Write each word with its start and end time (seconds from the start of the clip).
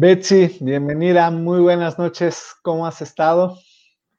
Betsy, 0.00 0.56
bienvenida, 0.60 1.28
muy 1.28 1.60
buenas 1.60 1.98
noches, 1.98 2.54
¿cómo 2.62 2.86
has 2.86 3.02
estado? 3.02 3.58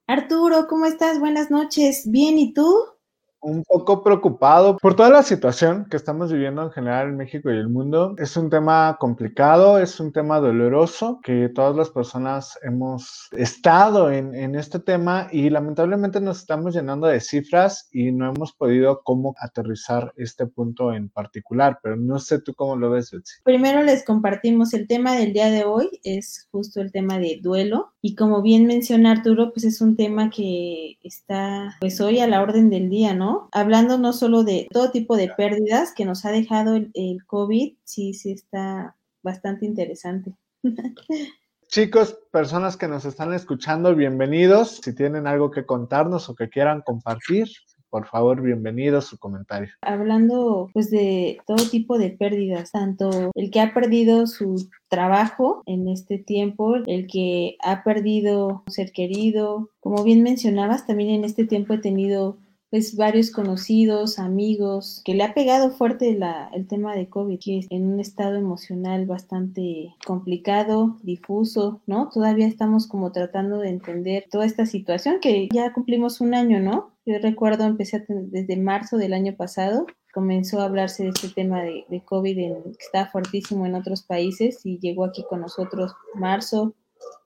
Arturo, 0.07 0.67
¿cómo 0.67 0.85
estás? 0.85 1.21
Buenas 1.21 1.49
noches, 1.49 2.03
bien, 2.05 2.37
¿y 2.37 2.53
tú? 2.53 2.98
Un 3.41 3.63
poco 3.63 4.03
preocupado 4.03 4.77
por 4.77 4.95
toda 4.95 5.09
la 5.09 5.23
situación 5.23 5.85
que 5.89 5.97
estamos 5.97 6.31
viviendo 6.31 6.63
en 6.63 6.71
general 6.71 7.09
en 7.09 7.17
México 7.17 7.49
y 7.51 7.57
el 7.57 7.69
mundo. 7.69 8.15
Es 8.17 8.35
un 8.37 8.49
tema 8.49 8.97
complicado, 8.99 9.79
es 9.79 9.99
un 9.99 10.11
tema 10.11 10.39
doloroso 10.39 11.19
que 11.23 11.49
todas 11.49 11.75
las 11.75 11.89
personas 11.89 12.57
hemos 12.63 13.29
estado 13.31 14.11
en, 14.11 14.35
en 14.35 14.55
este 14.55 14.79
tema 14.79 15.27
y 15.31 15.49
lamentablemente 15.49 16.21
nos 16.21 16.39
estamos 16.39 16.73
llenando 16.73 17.07
de 17.07 17.19
cifras 17.19 17.89
y 17.91 18.11
no 18.11 18.31
hemos 18.33 18.53
podido 18.53 19.01
cómo 19.03 19.35
aterrizar 19.39 20.13
este 20.17 20.45
punto 20.45 20.93
en 20.93 21.09
particular, 21.09 21.79
pero 21.81 21.95
no 21.95 22.19
sé 22.19 22.39
tú 22.41 22.53
cómo 22.53 22.75
lo 22.75 22.89
ves, 22.89 23.11
Betsy. 23.11 23.35
Primero 23.43 23.83
les 23.83 24.03
compartimos 24.03 24.73
el 24.73 24.87
tema 24.87 25.15
del 25.15 25.33
día 25.33 25.49
de 25.49 25.63
hoy, 25.63 25.99
es 26.03 26.47
justo 26.51 26.81
el 26.81 26.91
tema 26.91 27.19
de 27.19 27.39
duelo 27.41 27.93
y 28.01 28.15
como 28.15 28.41
bien 28.41 28.65
menciona 28.65 29.11
Arturo, 29.11 29.51
pues 29.51 29.65
es 29.65 29.81
un 29.81 29.95
tema 29.95 30.29
que 30.29 30.97
está 31.03 31.75
pues 31.79 31.99
hoy 32.01 32.19
a 32.19 32.27
la 32.27 32.41
orden 32.41 32.69
del 32.69 32.89
día, 32.89 33.13
¿no? 33.13 33.28
Hablando 33.51 33.97
no 33.97 34.13
solo 34.13 34.43
de 34.43 34.67
todo 34.71 34.91
tipo 34.91 35.15
de 35.15 35.29
pérdidas 35.29 35.93
que 35.93 36.05
nos 36.05 36.25
ha 36.25 36.31
dejado 36.31 36.75
el, 36.75 36.91
el 36.93 37.25
COVID, 37.25 37.75
sí, 37.83 38.13
sí 38.13 38.31
está 38.31 38.95
bastante 39.23 39.65
interesante. 39.65 40.33
Chicos, 41.67 42.17
personas 42.31 42.77
que 42.77 42.87
nos 42.87 43.05
están 43.05 43.31
escuchando, 43.33 43.95
bienvenidos. 43.95 44.79
Si 44.83 44.95
tienen 44.95 45.27
algo 45.27 45.51
que 45.51 45.67
contarnos 45.67 46.27
o 46.27 46.33
que 46.33 46.49
quieran 46.49 46.81
compartir, 46.81 47.47
por 47.89 48.07
favor, 48.07 48.41
bienvenido 48.41 49.01
su 49.01 49.17
comentario. 49.17 49.69
Hablando 49.81 50.69
pues 50.73 50.89
de 50.89 51.37
todo 51.45 51.63
tipo 51.69 51.97
de 51.97 52.09
pérdidas, 52.09 52.71
tanto 52.71 53.31
el 53.35 53.51
que 53.51 53.61
ha 53.61 53.73
perdido 53.73 54.27
su 54.27 54.69
trabajo 54.87 55.63
en 55.65 55.87
este 55.87 56.17
tiempo, 56.17 56.75
el 56.87 57.07
que 57.07 57.57
ha 57.63 57.83
perdido 57.83 58.63
un 58.65 58.71
ser 58.73 58.91
querido, 58.91 59.69
como 59.79 60.03
bien 60.03 60.23
mencionabas, 60.23 60.87
también 60.87 61.11
en 61.11 61.23
este 61.23 61.45
tiempo 61.45 61.73
he 61.73 61.79
tenido 61.79 62.37
pues 62.69 62.95
varios 62.95 63.31
conocidos, 63.31 64.19
amigos, 64.19 65.01
que 65.03 65.15
le 65.15 65.23
ha 65.23 65.33
pegado 65.33 65.71
fuerte 65.71 66.13
la, 66.13 66.49
el 66.53 66.67
tema 66.67 66.95
de 66.95 67.09
COVID, 67.09 67.39
que 67.39 67.59
es 67.59 67.67
en 67.71 67.87
un 67.87 67.99
estado 67.99 68.35
emocional 68.35 69.07
bastante 69.07 69.95
complicado, 70.05 70.97
difuso, 71.01 71.81
¿no? 71.87 72.09
Todavía 72.09 72.45
estamos 72.45 72.87
como 72.87 73.11
tratando 73.11 73.57
de 73.57 73.69
entender 73.69 74.25
toda 74.29 74.45
esta 74.45 74.67
situación 74.67 75.19
que 75.19 75.49
ya 75.51 75.73
cumplimos 75.73 76.21
un 76.21 76.35
año, 76.35 76.59
¿no? 76.59 76.91
Yo 77.05 77.17
recuerdo, 77.19 77.65
empecé 77.65 78.05
desde 78.07 78.55
marzo 78.55 78.97
del 78.97 79.13
año 79.13 79.35
pasado, 79.35 79.87
comenzó 80.13 80.61
a 80.61 80.65
hablarse 80.65 81.03
de 81.03 81.09
este 81.09 81.29
tema 81.29 81.63
de, 81.63 81.85
de 81.89 82.03
COVID 82.03 82.37
en, 82.37 82.63
que 82.63 82.85
está 82.85 83.07
fuertísimo 83.07 83.65
en 83.65 83.73
otros 83.73 84.03
países 84.03 84.63
y 84.63 84.77
llegó 84.77 85.05
aquí 85.05 85.25
con 85.27 85.41
nosotros 85.41 85.95
marzo, 86.13 86.75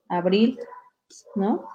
abril, 0.08 0.58
¿no? 1.34 1.66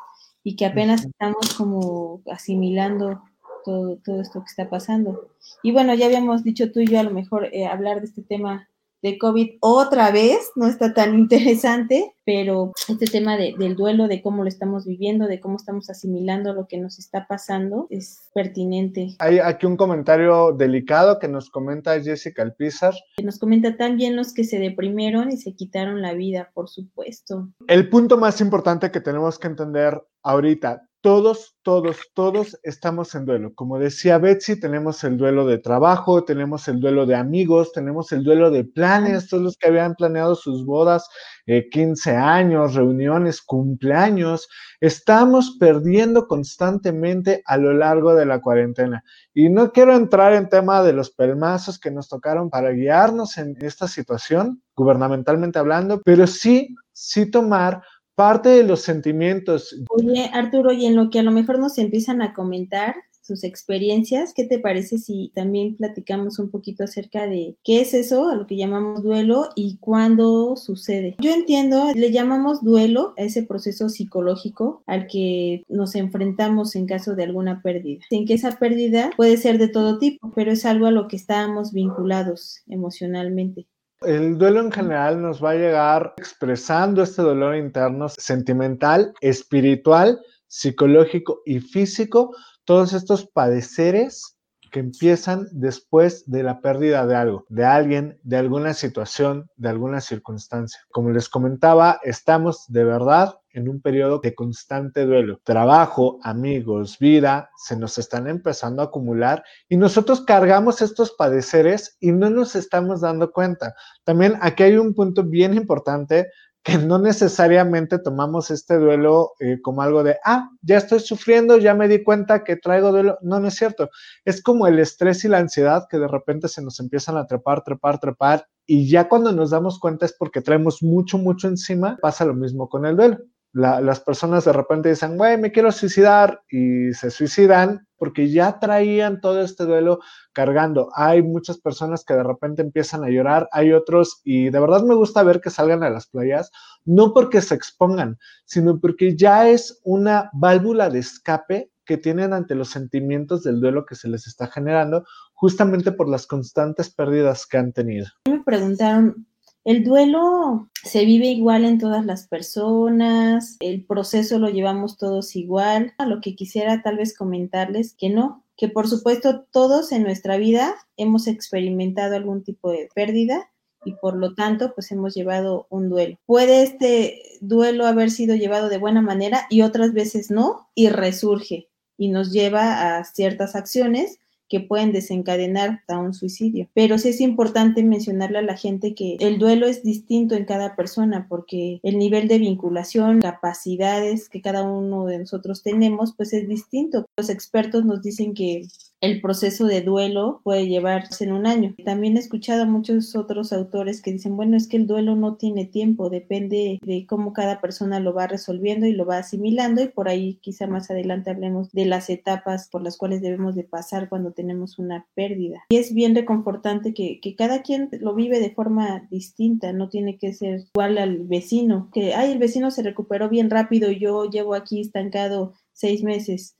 Y 0.43 0.55
que 0.55 0.65
apenas 0.65 1.05
estamos 1.05 1.53
como 1.55 2.21
asimilando 2.31 3.21
todo, 3.69 3.97
todo 4.03 4.21
esto 4.21 4.39
que 4.39 4.47
está 4.47 4.69
pasando. 4.69 5.29
Y 5.61 5.71
bueno, 5.71 5.93
ya 5.93 6.07
habíamos 6.07 6.43
dicho 6.43 6.71
tú 6.71 6.79
y 6.79 6.87
yo 6.87 6.99
a 6.99 7.03
lo 7.03 7.11
mejor 7.11 7.49
eh, 7.51 7.67
hablar 7.67 7.99
de 7.99 8.07
este 8.07 8.23
tema 8.23 8.67
de 9.01 9.17
COVID 9.17 9.57
otra 9.61 10.11
vez, 10.11 10.51
no 10.55 10.67
está 10.67 10.93
tan 10.93 11.13
interesante, 11.19 12.13
pero 12.25 12.73
este 12.87 13.05
tema 13.05 13.37
de, 13.37 13.55
del 13.57 13.75
duelo, 13.75 14.07
de 14.07 14.21
cómo 14.21 14.43
lo 14.43 14.49
estamos 14.49 14.85
viviendo, 14.85 15.27
de 15.27 15.39
cómo 15.39 15.55
estamos 15.55 15.89
asimilando 15.89 16.53
lo 16.53 16.67
que 16.67 16.77
nos 16.77 16.99
está 16.99 17.25
pasando, 17.27 17.87
es 17.89 18.29
pertinente. 18.33 19.15
Hay 19.19 19.39
aquí 19.39 19.65
un 19.65 19.77
comentario 19.77 20.51
delicado 20.51 21.19
que 21.19 21.27
nos 21.27 21.49
comenta 21.49 22.01
Jessica 22.01 22.41
Alpizar. 22.41 22.93
Que 23.17 23.23
nos 23.23 23.39
comenta 23.39 23.77
también 23.77 24.15
los 24.15 24.33
que 24.33 24.43
se 24.43 24.59
deprimieron 24.59 25.31
y 25.31 25.37
se 25.37 25.55
quitaron 25.55 26.01
la 26.01 26.13
vida, 26.13 26.51
por 26.53 26.69
supuesto. 26.69 27.49
El 27.67 27.89
punto 27.89 28.17
más 28.17 28.41
importante 28.41 28.91
que 28.91 29.01
tenemos 29.01 29.39
que 29.39 29.47
entender 29.47 30.01
ahorita, 30.23 30.88
todos, 31.01 31.55
todos, 31.63 31.97
todos 32.13 32.59
estamos 32.63 33.15
en 33.15 33.25
duelo. 33.25 33.53
Como 33.55 33.79
decía 33.79 34.17
Betsy, 34.17 34.59
tenemos 34.59 35.03
el 35.03 35.17
duelo 35.17 35.45
de 35.45 35.57
trabajo, 35.57 36.25
tenemos 36.25 36.67
el 36.67 36.79
duelo 36.81 37.05
de 37.05 37.15
amigos, 37.15 37.71
tenemos 37.71 38.11
el 38.11 38.23
duelo 38.23 38.51
de 38.51 38.65
planes, 38.65 39.29
todos 39.29 39.43
los 39.43 39.57
que 39.57 39.69
habían 39.69 39.95
planeado 39.95 40.35
sus 40.35 40.65
bodas, 40.65 41.07
15 41.45 42.11
eh, 42.11 42.15
años, 42.15 42.75
reuniones, 42.75 43.41
cumpleaños. 43.41 44.49
Estamos 44.81 45.55
perdiendo 45.57 46.27
constantemente 46.27 47.41
a 47.45 47.57
lo 47.57 47.73
largo 47.73 48.13
de 48.13 48.25
la 48.25 48.41
cuarentena. 48.41 49.03
Y 49.33 49.49
no 49.49 49.71
quiero 49.71 49.95
entrar 49.95 50.33
en 50.33 50.49
tema 50.49 50.83
de 50.83 50.93
los 50.93 51.11
pelmazos 51.11 51.79
que 51.79 51.91
nos 51.91 52.09
tocaron 52.09 52.49
para 52.49 52.71
guiarnos 52.71 53.37
en 53.37 53.55
esta 53.61 53.87
situación, 53.87 54.61
gubernamentalmente 54.75 55.59
hablando, 55.59 56.01
pero 56.03 56.27
sí, 56.27 56.75
sí 56.91 57.29
tomar 57.29 57.81
parte 58.19 58.49
de 58.49 58.63
los 58.65 58.81
sentimientos. 58.81 59.73
Oye, 59.87 60.29
Arturo, 60.33 60.73
y 60.73 60.85
en 60.85 60.97
lo 60.97 61.09
que 61.09 61.19
a 61.19 61.23
lo 61.23 61.31
mejor 61.31 61.57
nos 61.57 61.77
empiezan 61.77 62.21
a 62.21 62.33
comentar 62.33 62.95
sus 63.21 63.45
experiencias, 63.45 64.33
¿qué 64.33 64.43
te 64.43 64.59
parece 64.59 64.97
si 64.97 65.31
también 65.33 65.77
platicamos 65.77 66.37
un 66.37 66.51
poquito 66.51 66.83
acerca 66.83 67.27
de 67.27 67.55
qué 67.63 67.79
es 67.79 67.93
eso, 67.93 68.27
a 68.27 68.35
lo 68.35 68.45
que 68.45 68.57
llamamos 68.57 69.03
duelo 69.03 69.47
y 69.55 69.77
cuándo 69.77 70.57
sucede? 70.57 71.15
Yo 71.19 71.31
entiendo, 71.31 71.93
le 71.95 72.11
llamamos 72.11 72.61
duelo 72.61 73.13
a 73.17 73.21
ese 73.21 73.43
proceso 73.43 73.87
psicológico 73.87 74.83
al 74.85 75.07
que 75.07 75.63
nos 75.69 75.95
enfrentamos 75.95 76.75
en 76.75 76.87
caso 76.87 77.15
de 77.15 77.23
alguna 77.23 77.61
pérdida. 77.61 78.01
En 78.09 78.25
que 78.25 78.33
esa 78.33 78.59
pérdida 78.59 79.11
puede 79.15 79.37
ser 79.37 79.59
de 79.59 79.69
todo 79.69 79.97
tipo, 79.97 80.29
pero 80.35 80.51
es 80.51 80.65
algo 80.65 80.87
a 80.87 80.91
lo 80.91 81.07
que 81.07 81.15
estábamos 81.15 81.71
vinculados 81.71 82.63
emocionalmente. 82.67 83.65
El 84.01 84.37
duelo 84.37 84.61
en 84.61 84.71
general 84.71 85.21
nos 85.21 85.43
va 85.43 85.51
a 85.51 85.55
llegar 85.55 86.13
expresando 86.17 87.03
este 87.03 87.21
dolor 87.21 87.57
interno 87.57 88.07
sentimental, 88.07 89.13
espiritual, 89.19 90.21
psicológico 90.47 91.41
y 91.45 91.59
físico, 91.59 92.33
todos 92.63 92.93
estos 92.93 93.27
padeceres 93.27 94.38
que 94.69 94.79
empiezan 94.79 95.47
después 95.51 96.29
de 96.29 96.43
la 96.43 96.61
pérdida 96.61 97.05
de 97.05 97.15
algo, 97.15 97.45
de 97.49 97.65
alguien, 97.65 98.19
de 98.23 98.37
alguna 98.37 98.73
situación, 98.73 99.49
de 99.55 99.69
alguna 99.69 100.01
circunstancia. 100.01 100.79
Como 100.91 101.11
les 101.11 101.29
comentaba, 101.29 101.99
estamos 102.03 102.65
de 102.67 102.83
verdad 102.83 103.39
en 103.51 103.67
un 103.67 103.81
periodo 103.81 104.19
de 104.19 104.35
constante 104.35 105.05
duelo. 105.05 105.39
Trabajo, 105.43 106.19
amigos, 106.23 106.97
vida, 106.99 107.49
se 107.57 107.75
nos 107.75 107.97
están 107.97 108.27
empezando 108.27 108.81
a 108.81 108.85
acumular 108.85 109.43
y 109.67 109.77
nosotros 109.77 110.21
cargamos 110.21 110.81
estos 110.81 111.11
padeceres 111.11 111.97
y 111.99 112.11
no 112.11 112.29
nos 112.29 112.55
estamos 112.55 113.01
dando 113.01 113.31
cuenta. 113.31 113.73
También 114.03 114.35
aquí 114.41 114.63
hay 114.63 114.77
un 114.77 114.93
punto 114.93 115.23
bien 115.23 115.53
importante 115.53 116.29
que 116.63 116.77
no 116.77 116.99
necesariamente 116.99 117.99
tomamos 117.99 118.51
este 118.51 118.77
duelo 118.77 119.31
eh, 119.39 119.59
como 119.61 119.81
algo 119.81 120.03
de, 120.03 120.17
ah, 120.25 120.49
ya 120.61 120.77
estoy 120.77 120.99
sufriendo, 120.99 121.57
ya 121.57 121.73
me 121.73 121.87
di 121.87 122.03
cuenta 122.03 122.43
que 122.43 122.57
traigo 122.57 122.91
duelo. 122.91 123.17
No, 123.21 123.39
no 123.39 123.47
es 123.47 123.55
cierto. 123.55 123.89
Es 124.25 124.41
como 124.43 124.67
el 124.67 124.79
estrés 124.79 125.23
y 125.23 125.29
la 125.29 125.37
ansiedad 125.37 125.87
que 125.89 125.97
de 125.97 126.07
repente 126.07 126.47
se 126.47 126.61
nos 126.61 126.79
empiezan 126.79 127.17
a 127.17 127.25
trepar, 127.25 127.63
trepar, 127.63 127.99
trepar. 127.99 128.45
Y 128.65 128.89
ya 128.89 129.07
cuando 129.07 129.31
nos 129.31 129.51
damos 129.51 129.79
cuenta 129.79 130.05
es 130.05 130.13
porque 130.13 130.41
traemos 130.41 130.83
mucho, 130.83 131.17
mucho 131.17 131.47
encima. 131.47 131.97
Pasa 132.01 132.25
lo 132.25 132.33
mismo 132.33 132.67
con 132.67 132.85
el 132.85 132.95
duelo 132.95 133.17
las 133.51 133.99
personas 134.01 134.45
de 134.45 134.53
repente 134.53 134.89
dicen, 134.89 135.17
güey, 135.17 135.37
me 135.37 135.51
quiero 135.51 135.71
suicidar 135.71 136.41
y 136.49 136.93
se 136.93 137.09
suicidan 137.09 137.87
porque 137.97 138.29
ya 138.31 138.59
traían 138.59 139.19
todo 139.21 139.41
este 139.41 139.65
duelo 139.65 139.99
cargando. 140.33 140.89
Hay 140.95 141.21
muchas 141.21 141.57
personas 141.57 142.05
que 142.05 142.13
de 142.13 142.23
repente 142.23 142.61
empiezan 142.61 143.03
a 143.03 143.09
llorar, 143.09 143.49
hay 143.51 143.73
otros 143.73 144.21
y 144.23 144.49
de 144.49 144.59
verdad 144.59 144.83
me 144.83 144.95
gusta 144.95 145.23
ver 145.23 145.41
que 145.41 145.49
salgan 145.49 145.83
a 145.83 145.89
las 145.89 146.07
playas, 146.07 146.51
no 146.85 147.13
porque 147.13 147.41
se 147.41 147.55
expongan, 147.55 148.17
sino 148.45 148.79
porque 148.79 149.17
ya 149.17 149.49
es 149.49 149.81
una 149.83 150.29
válvula 150.33 150.89
de 150.89 150.99
escape 150.99 151.71
que 151.85 151.97
tienen 151.97 152.33
ante 152.33 152.53
los 152.53 152.69
sentimientos 152.69 153.43
del 153.43 153.59
duelo 153.59 153.83
que 153.83 153.95
se 153.95 154.07
les 154.07 154.27
está 154.27 154.45
generando, 154.45 155.05
justamente 155.33 155.91
por 155.91 156.07
las 156.07 156.27
constantes 156.27 156.93
pérdidas 156.93 157.47
que 157.47 157.57
han 157.57 157.73
tenido. 157.73 158.05
Me 158.27 158.43
preguntaron 158.43 159.25
el 159.69 159.83
duelo 159.83 160.67
se 160.83 161.05
vive 161.05 161.27
igual 161.27 161.63
en 161.63 161.77
todas 161.77 162.03
las 162.03 162.27
personas, 162.27 163.55
el 163.59 163.85
proceso 163.85 164.39
lo 164.39 164.49
llevamos 164.49 164.97
todos 164.97 165.35
igual. 165.35 165.93
A 165.99 166.07
lo 166.07 166.21
que 166.21 166.35
quisiera 166.35 166.81
tal 166.81 166.97
vez 166.97 167.15
comentarles 167.15 167.93
que 167.93 168.09
no, 168.09 168.43
que 168.57 168.67
por 168.67 168.87
supuesto 168.87 169.45
todos 169.51 169.91
en 169.91 170.01
nuestra 170.01 170.37
vida 170.37 170.73
hemos 170.97 171.27
experimentado 171.27 172.15
algún 172.15 172.43
tipo 172.43 172.71
de 172.71 172.89
pérdida 172.95 173.51
y 173.85 173.93
por 173.93 174.15
lo 174.15 174.33
tanto 174.33 174.73
pues 174.73 174.91
hemos 174.91 175.13
llevado 175.13 175.67
un 175.69 175.87
duelo. 175.87 176.17
Puede 176.25 176.63
este 176.63 177.21
duelo 177.39 177.85
haber 177.85 178.09
sido 178.09 178.35
llevado 178.35 178.69
de 178.69 178.79
buena 178.79 179.03
manera 179.03 179.45
y 179.51 179.61
otras 179.61 179.93
veces 179.93 180.31
no 180.31 180.67
y 180.73 180.89
resurge 180.89 181.69
y 181.95 182.07
nos 182.07 182.31
lleva 182.31 182.97
a 182.97 183.03
ciertas 183.03 183.55
acciones 183.55 184.17
que 184.49 184.59
pueden 184.59 184.91
desencadenar 184.91 185.81
a 185.87 185.99
un 185.99 186.13
suicidio. 186.13 186.67
Pero 186.73 186.97
sí 186.97 187.09
es 187.09 187.21
importante 187.21 187.83
mencionarle 187.83 188.39
a 188.39 188.43
la 188.43 188.57
gente 188.57 188.95
que 188.95 189.17
el 189.19 189.37
duelo 189.37 189.67
es 189.67 189.83
distinto 189.83 190.35
en 190.35 190.45
cada 190.45 190.75
persona 190.75 191.27
porque 191.29 191.79
el 191.83 191.97
nivel 191.97 192.27
de 192.27 192.39
vinculación, 192.39 193.21
capacidades 193.21 194.27
que 194.29 194.41
cada 194.41 194.63
uno 194.63 195.05
de 195.05 195.19
nosotros 195.19 195.63
tenemos, 195.63 196.13
pues 196.15 196.33
es 196.33 196.47
distinto. 196.47 197.05
Los 197.15 197.29
expertos 197.29 197.85
nos 197.85 198.01
dicen 198.01 198.33
que 198.33 198.63
el 199.01 199.21
proceso 199.21 199.65
de 199.65 199.81
duelo 199.81 200.41
puede 200.43 200.67
llevarse 200.67 201.23
en 201.23 201.31
un 201.31 201.45
año. 201.45 201.75
También 201.85 202.17
he 202.17 202.19
escuchado 202.19 202.63
a 202.63 202.65
muchos 202.65 203.15
otros 203.15 203.53
autores 203.53 204.01
que 204.01 204.11
dicen, 204.11 204.35
bueno, 204.35 204.57
es 204.57 204.67
que 204.67 204.77
el 204.77 204.87
duelo 204.87 205.15
no 205.15 205.35
tiene 205.35 205.65
tiempo, 205.65 206.09
depende 206.09 206.79
de 206.81 207.05
cómo 207.07 207.33
cada 207.33 207.61
persona 207.61 207.99
lo 207.99 208.13
va 208.13 208.27
resolviendo 208.27 208.85
y 208.85 208.93
lo 208.93 209.05
va 209.05 209.19
asimilando 209.19 209.81
y 209.81 209.87
por 209.87 210.09
ahí 210.09 210.35
quizá 210.41 210.67
más 210.67 210.91
adelante 210.91 211.29
hablemos 211.29 211.71
de 211.71 211.85
las 211.85 212.09
etapas 212.09 212.69
por 212.69 212.81
las 212.81 212.97
cuales 212.97 213.21
debemos 213.21 213.55
de 213.55 213.63
pasar 213.63 214.09
cuando 214.09 214.31
tenemos 214.31 214.79
una 214.79 215.07
pérdida. 215.13 215.63
Y 215.69 215.77
es 215.77 215.93
bien 215.93 216.15
reconfortante 216.15 216.93
que, 216.93 217.19
que 217.21 217.35
cada 217.35 217.61
quien 217.61 217.89
lo 217.99 218.15
vive 218.15 218.39
de 218.39 218.51
forma 218.51 219.07
distinta, 219.09 219.73
no 219.73 219.89
tiene 219.89 220.17
que 220.17 220.33
ser 220.33 220.65
igual 220.73 220.97
al 220.97 221.19
vecino, 221.19 221.89
que, 221.93 222.13
ay, 222.13 222.31
el 222.31 222.37
vecino 222.37 222.71
se 222.71 222.83
recuperó 222.83 223.29
bien 223.29 223.49
rápido 223.49 223.91
yo 223.91 224.25
llevo 224.25 224.55
aquí 224.55 224.81
estancado 224.81 225.53
seis 225.73 226.03
meses. 226.03 226.55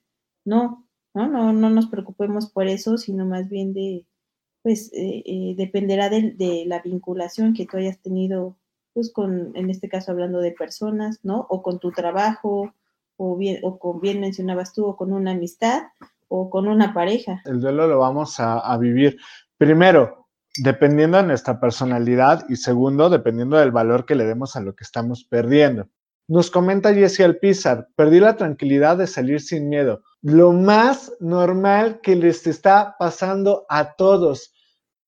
No, 0.45 0.88
¿no? 1.19 1.27
No, 1.27 1.51
no 1.51 1.69
nos 1.69 1.87
preocupemos 1.87 2.49
por 2.49 2.67
eso, 2.67 2.97
sino 2.97 3.25
más 3.25 3.49
bien 3.49 3.73
de, 3.73 4.05
pues, 4.61 4.91
eh, 4.93 5.23
eh, 5.25 5.53
dependerá 5.57 6.09
de, 6.09 6.63
la 6.65 6.81
vinculación 6.81 7.53
que 7.53 7.65
tú 7.65 7.77
hayas 7.77 7.99
tenido, 7.99 8.57
pues, 8.93 9.11
con, 9.11 9.55
en 9.55 9.69
este 9.69 9.89
caso 9.89 10.11
hablando 10.11 10.39
de 10.39 10.51
personas, 10.51 11.19
¿no? 11.23 11.45
O 11.49 11.61
con 11.61 11.79
tu 11.79 11.91
trabajo, 11.91 12.73
o 13.17 13.35
bien, 13.35 13.59
o 13.63 13.79
con, 13.79 13.99
bien 13.99 14.21
mencionabas 14.21 14.73
tú, 14.73 14.85
o 14.85 14.95
con 14.95 15.11
una 15.11 15.31
amistad, 15.31 15.83
o 16.29 16.49
con 16.49 16.67
una 16.67 16.93
pareja. 16.93 17.41
El 17.45 17.59
duelo 17.59 17.87
lo 17.87 17.99
vamos 17.99 18.39
a, 18.39 18.59
a 18.59 18.77
vivir. 18.77 19.17
Primero, 19.57 20.27
dependiendo 20.57 21.17
de 21.17 21.23
nuestra 21.23 21.59
personalidad 21.59 22.45
y 22.47 22.55
segundo, 22.55 23.09
dependiendo 23.09 23.57
del 23.57 23.71
valor 23.71 24.05
que 24.05 24.15
le 24.15 24.25
demos 24.25 24.55
a 24.55 24.61
lo 24.61 24.73
que 24.73 24.85
estamos 24.85 25.25
perdiendo. 25.25 25.89
Nos 26.29 26.51
comenta 26.51 26.93
Jessie 26.93 27.25
Alpizar, 27.25 27.87
perdí 27.95 28.19
la 28.19 28.37
tranquilidad 28.37 28.97
de 28.97 29.07
salir 29.07 29.41
sin 29.41 29.67
miedo. 29.67 30.03
Lo 30.21 30.51
más 30.51 31.11
normal 31.19 32.01
que 32.03 32.15
les 32.15 32.45
está 32.45 32.95
pasando 32.99 33.65
a 33.67 33.95
todos 33.95 34.53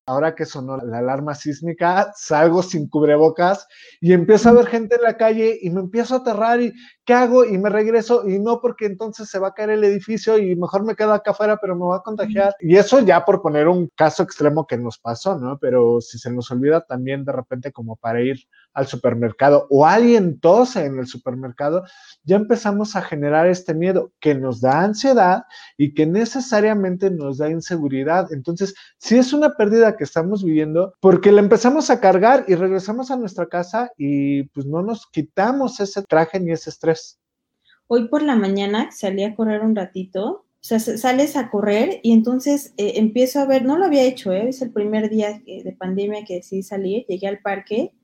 ahora 0.05 0.35
que 0.35 0.45
sonó 0.45 0.77
la 0.77 0.99
alarma 0.99 1.35
sísmica, 1.35 2.11
salgo 2.15 2.63
sin 2.63 2.87
cubrebocas 2.87 3.67
y 3.99 4.13
empiezo 4.13 4.49
a 4.49 4.53
ver 4.53 4.67
gente 4.67 4.95
en 4.95 5.03
la 5.03 5.17
calle 5.17 5.59
y 5.61 5.69
me 5.69 5.81
empiezo 5.81 6.15
a 6.15 6.17
aterrar 6.19 6.61
y 6.61 6.73
¿qué 7.05 7.13
hago? 7.13 7.45
Y 7.45 7.57
me 7.57 7.69
regreso 7.69 8.27
y 8.27 8.39
no 8.39 8.61
porque 8.61 8.85
entonces 8.85 9.29
se 9.29 9.39
va 9.39 9.49
a 9.49 9.53
caer 9.53 9.71
el 9.71 9.83
edificio 9.83 10.37
y 10.37 10.55
mejor 10.55 10.83
me 10.83 10.95
quedo 10.95 11.13
acá 11.13 11.31
afuera, 11.31 11.57
pero 11.61 11.75
me 11.75 11.85
va 11.85 11.97
a 11.97 12.03
contagiar. 12.03 12.55
Y 12.59 12.75
eso 12.77 12.99
ya 13.01 13.25
por 13.25 13.41
poner 13.41 13.67
un 13.67 13.89
caso 13.95 14.23
extremo 14.23 14.65
que 14.67 14.77
nos 14.77 14.97
pasó, 14.97 15.37
¿no? 15.37 15.57
Pero 15.59 16.01
si 16.01 16.17
se 16.17 16.31
nos 16.31 16.49
olvida 16.51 16.81
también 16.81 17.23
de 17.23 17.31
repente 17.31 17.71
como 17.71 17.95
para 17.95 18.21
ir 18.21 18.37
al 18.73 18.87
supermercado 18.87 19.67
o 19.69 19.85
alguien 19.85 20.39
tose 20.39 20.85
en 20.85 20.97
el 20.99 21.07
supermercado, 21.07 21.83
ya 22.23 22.37
empezamos 22.37 22.95
a 22.95 23.01
generar 23.01 23.47
este 23.47 23.73
miedo 23.73 24.13
que 24.19 24.35
nos 24.35 24.61
da 24.61 24.81
ansiedad 24.81 25.43
y 25.77 25.93
que 25.93 26.05
necesariamente 26.05 27.11
nos 27.11 27.37
da 27.37 27.49
inseguridad. 27.49 28.31
Entonces, 28.31 28.73
si 28.97 29.17
es 29.17 29.33
una 29.33 29.55
pérdida 29.55 29.90
que 29.95 30.03
estamos 30.03 30.43
viviendo, 30.43 30.93
porque 30.99 31.31
la 31.31 31.41
empezamos 31.41 31.89
a 31.89 31.99
cargar 31.99 32.45
y 32.47 32.55
regresamos 32.55 33.11
a 33.11 33.17
nuestra 33.17 33.47
casa 33.47 33.91
y 33.97 34.43
pues 34.49 34.65
no 34.65 34.81
nos 34.81 35.07
quitamos 35.07 35.79
ese 35.79 36.01
traje 36.03 36.39
ni 36.39 36.51
ese 36.51 36.69
estrés. 36.69 37.19
Hoy 37.87 38.07
por 38.07 38.23
la 38.23 38.35
mañana 38.35 38.89
salí 38.91 39.23
a 39.23 39.35
correr 39.35 39.61
un 39.61 39.75
ratito 39.75 40.45
o 40.61 40.63
sea, 40.63 40.79
sales 40.79 41.35
a 41.37 41.49
correr 41.49 41.99
y 42.03 42.13
entonces 42.13 42.75
eh, 42.77 42.93
empiezo 42.97 43.39
a 43.39 43.45
ver, 43.45 43.65
no 43.65 43.79
lo 43.79 43.85
había 43.85 44.03
hecho, 44.03 44.31
¿eh? 44.31 44.49
es 44.49 44.61
el 44.61 44.71
primer 44.71 45.09
día 45.09 45.41
de 45.43 45.75
pandemia 45.77 46.23
que 46.23 46.35
decidí 46.35 46.61
salir, 46.61 47.03
llegué 47.07 47.27
al 47.27 47.39
parque 47.39 47.95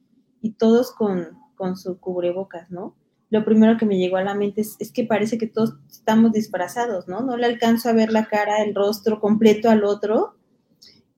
y 0.41 0.53
todos 0.53 0.91
con, 0.91 1.37
con 1.53 1.77
su 1.77 1.99
cubrebocas, 1.99 2.71
¿no? 2.71 2.95
Lo 3.29 3.45
primero 3.45 3.77
que 3.77 3.85
me 3.85 3.99
llegó 3.99 4.17
a 4.17 4.23
la 4.23 4.33
mente 4.33 4.61
es, 4.61 4.75
es, 4.79 4.91
que 4.91 5.03
parece 5.03 5.37
que 5.37 5.45
todos 5.45 5.75
estamos 5.87 6.31
disfrazados, 6.31 7.07
¿no? 7.07 7.21
No 7.21 7.37
le 7.37 7.45
alcanzo 7.45 7.89
a 7.89 7.93
ver 7.93 8.11
la 8.11 8.25
cara, 8.25 8.63
el 8.63 8.73
rostro 8.73 9.19
completo 9.19 9.69
al 9.69 9.83
otro. 9.83 10.36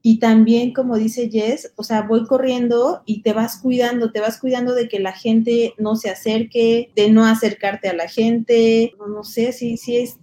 Y 0.02 0.20
también, 0.20 0.74
como 0.74 0.98
dice 0.98 1.30
Jess, 1.30 1.74
o 1.76 1.84
sea, 1.84 2.04
voy 2.04 2.26
corriendo 2.26 3.04
y 3.06 3.22
te 3.22 3.34
vas 3.34 3.60
cuidando, 3.62 4.12
te 4.12 4.22
vas 4.22 4.40
cuidando 4.40 4.74
de 4.74 4.88
que 4.88 5.00
la 5.00 5.12
gente 5.12 5.74
no 5.78 5.98
se 5.98 6.10
acerque, 6.10 6.92
de 6.96 7.10
no 7.10 7.26
acercarte 7.26 7.90
a 7.90 7.94
la 7.94 8.08
gente. 8.08 8.94
No, 8.98 9.24
sé, 9.26 9.52
si 9.52 9.76
sí 9.76 9.98
es 9.98 10.18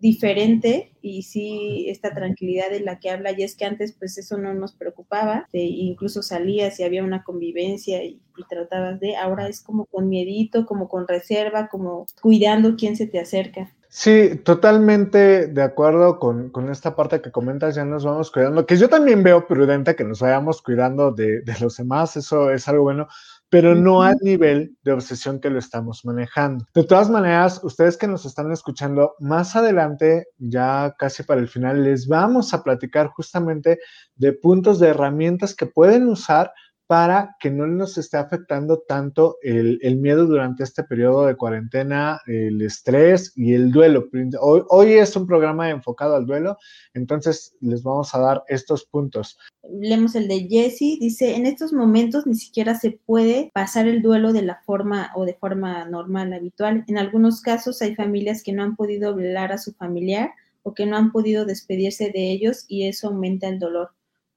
diferente 0.00 0.92
y 1.00 1.22
sí 1.22 1.86
esta 1.88 2.14
tranquilidad 2.14 2.68
de 2.68 2.80
la 2.80 2.98
que 2.98 3.08
habla 3.08 3.32
y 3.32 3.42
es 3.42 3.56
que 3.56 3.64
antes 3.64 3.94
pues 3.98 4.18
eso 4.18 4.36
no 4.36 4.52
nos 4.52 4.74
preocupaba, 4.74 5.48
de, 5.50 5.60
incluso 5.62 6.22
salías 6.22 6.78
y 6.78 6.82
había 6.82 7.02
una 7.02 7.24
convivencia 7.24 8.04
y, 8.04 8.20
tratabas 8.50 9.00
de, 9.00 9.16
ahora 9.16 9.48
es 9.48 9.62
como 9.62 9.86
con 9.86 10.08
miedito, 10.08 10.66
como 10.66 10.88
con 10.88 11.08
reserva, 11.08 11.68
como 11.68 12.06
cuidando 12.20 12.76
quién 12.76 12.96
se 12.96 13.06
te 13.06 13.20
acerca. 13.20 13.74
Sí, 13.96 14.40
totalmente 14.44 15.46
de 15.46 15.62
acuerdo 15.62 16.18
con, 16.18 16.50
con, 16.50 16.68
esta 16.68 16.96
parte 16.96 17.22
que 17.22 17.30
comentas, 17.30 17.76
ya 17.76 17.84
nos 17.84 18.04
vamos 18.04 18.32
cuidando, 18.32 18.66
que 18.66 18.76
yo 18.76 18.88
también 18.88 19.22
veo 19.22 19.46
prudente 19.46 19.94
que 19.94 20.02
nos 20.02 20.18
vayamos 20.18 20.62
cuidando 20.62 21.12
de, 21.12 21.42
de 21.42 21.54
los 21.60 21.76
demás, 21.76 22.16
eso 22.16 22.50
es 22.50 22.66
algo 22.66 22.82
bueno, 22.82 23.06
pero 23.48 23.76
no 23.76 24.02
al 24.02 24.16
nivel 24.20 24.76
de 24.82 24.90
obsesión 24.90 25.38
que 25.38 25.48
lo 25.48 25.60
estamos 25.60 26.04
manejando. 26.04 26.66
De 26.74 26.82
todas 26.82 27.08
maneras, 27.08 27.60
ustedes 27.62 27.96
que 27.96 28.08
nos 28.08 28.26
están 28.26 28.50
escuchando, 28.50 29.14
más 29.20 29.54
adelante, 29.54 30.26
ya 30.38 30.96
casi 30.98 31.22
para 31.22 31.40
el 31.40 31.46
final, 31.46 31.84
les 31.84 32.08
vamos 32.08 32.52
a 32.52 32.64
platicar 32.64 33.06
justamente 33.10 33.78
de 34.16 34.32
puntos 34.32 34.80
de 34.80 34.88
herramientas 34.88 35.54
que 35.54 35.66
pueden 35.66 36.08
usar 36.08 36.52
para 36.94 37.34
que 37.40 37.50
no 37.50 37.66
nos 37.66 37.98
esté 37.98 38.18
afectando 38.18 38.84
tanto 38.86 39.38
el, 39.42 39.96
miedo 39.96 40.26
durante 40.26 40.62
este 40.62 40.84
periodo 40.84 41.26
de 41.26 41.34
cuarentena, 41.34 42.20
el 42.24 42.62
estrés 42.62 43.32
y 43.34 43.52
el 43.52 43.72
duelo. 43.72 44.04
Hoy, 44.40 44.62
hoy, 44.68 44.92
es 44.92 45.16
un 45.16 45.26
programa 45.26 45.70
enfocado 45.70 46.14
al 46.14 46.24
duelo, 46.24 46.56
entonces 46.92 47.56
les 47.60 47.82
vamos 47.82 48.14
a 48.14 48.20
dar 48.20 48.44
estos 48.46 48.84
puntos. 48.84 49.36
Leemos 49.68 50.14
el 50.14 50.28
de 50.28 50.46
Jesse, 50.48 51.00
dice, 51.00 51.34
en 51.34 51.46
estos 51.46 51.72
momentos 51.72 52.28
ni 52.28 52.36
siquiera 52.36 52.78
se 52.78 52.92
puede 52.92 53.50
pasar 53.52 53.88
el 53.88 54.00
duelo 54.00 54.32
de 54.32 54.42
la 54.42 54.62
forma 54.64 55.10
o 55.16 55.24
de 55.24 55.34
forma 55.34 55.84
normal, 55.86 56.32
habitual. 56.32 56.84
En 56.86 56.96
algunos 56.96 57.40
casos 57.40 57.82
hay 57.82 57.96
familias 57.96 58.44
que 58.44 58.52
no 58.52 58.62
han 58.62 58.76
podido 58.76 59.16
velar 59.16 59.50
a 59.50 59.58
su 59.58 59.72
familiar 59.72 60.30
o 60.62 60.74
que 60.74 60.86
no 60.86 60.96
han 60.96 61.10
podido 61.10 61.44
despedirse 61.44 62.12
de 62.14 62.30
ellos 62.30 62.66
y 62.68 62.86
eso 62.86 63.08
aumenta 63.08 63.48
el 63.48 63.58
dolor 63.58 63.90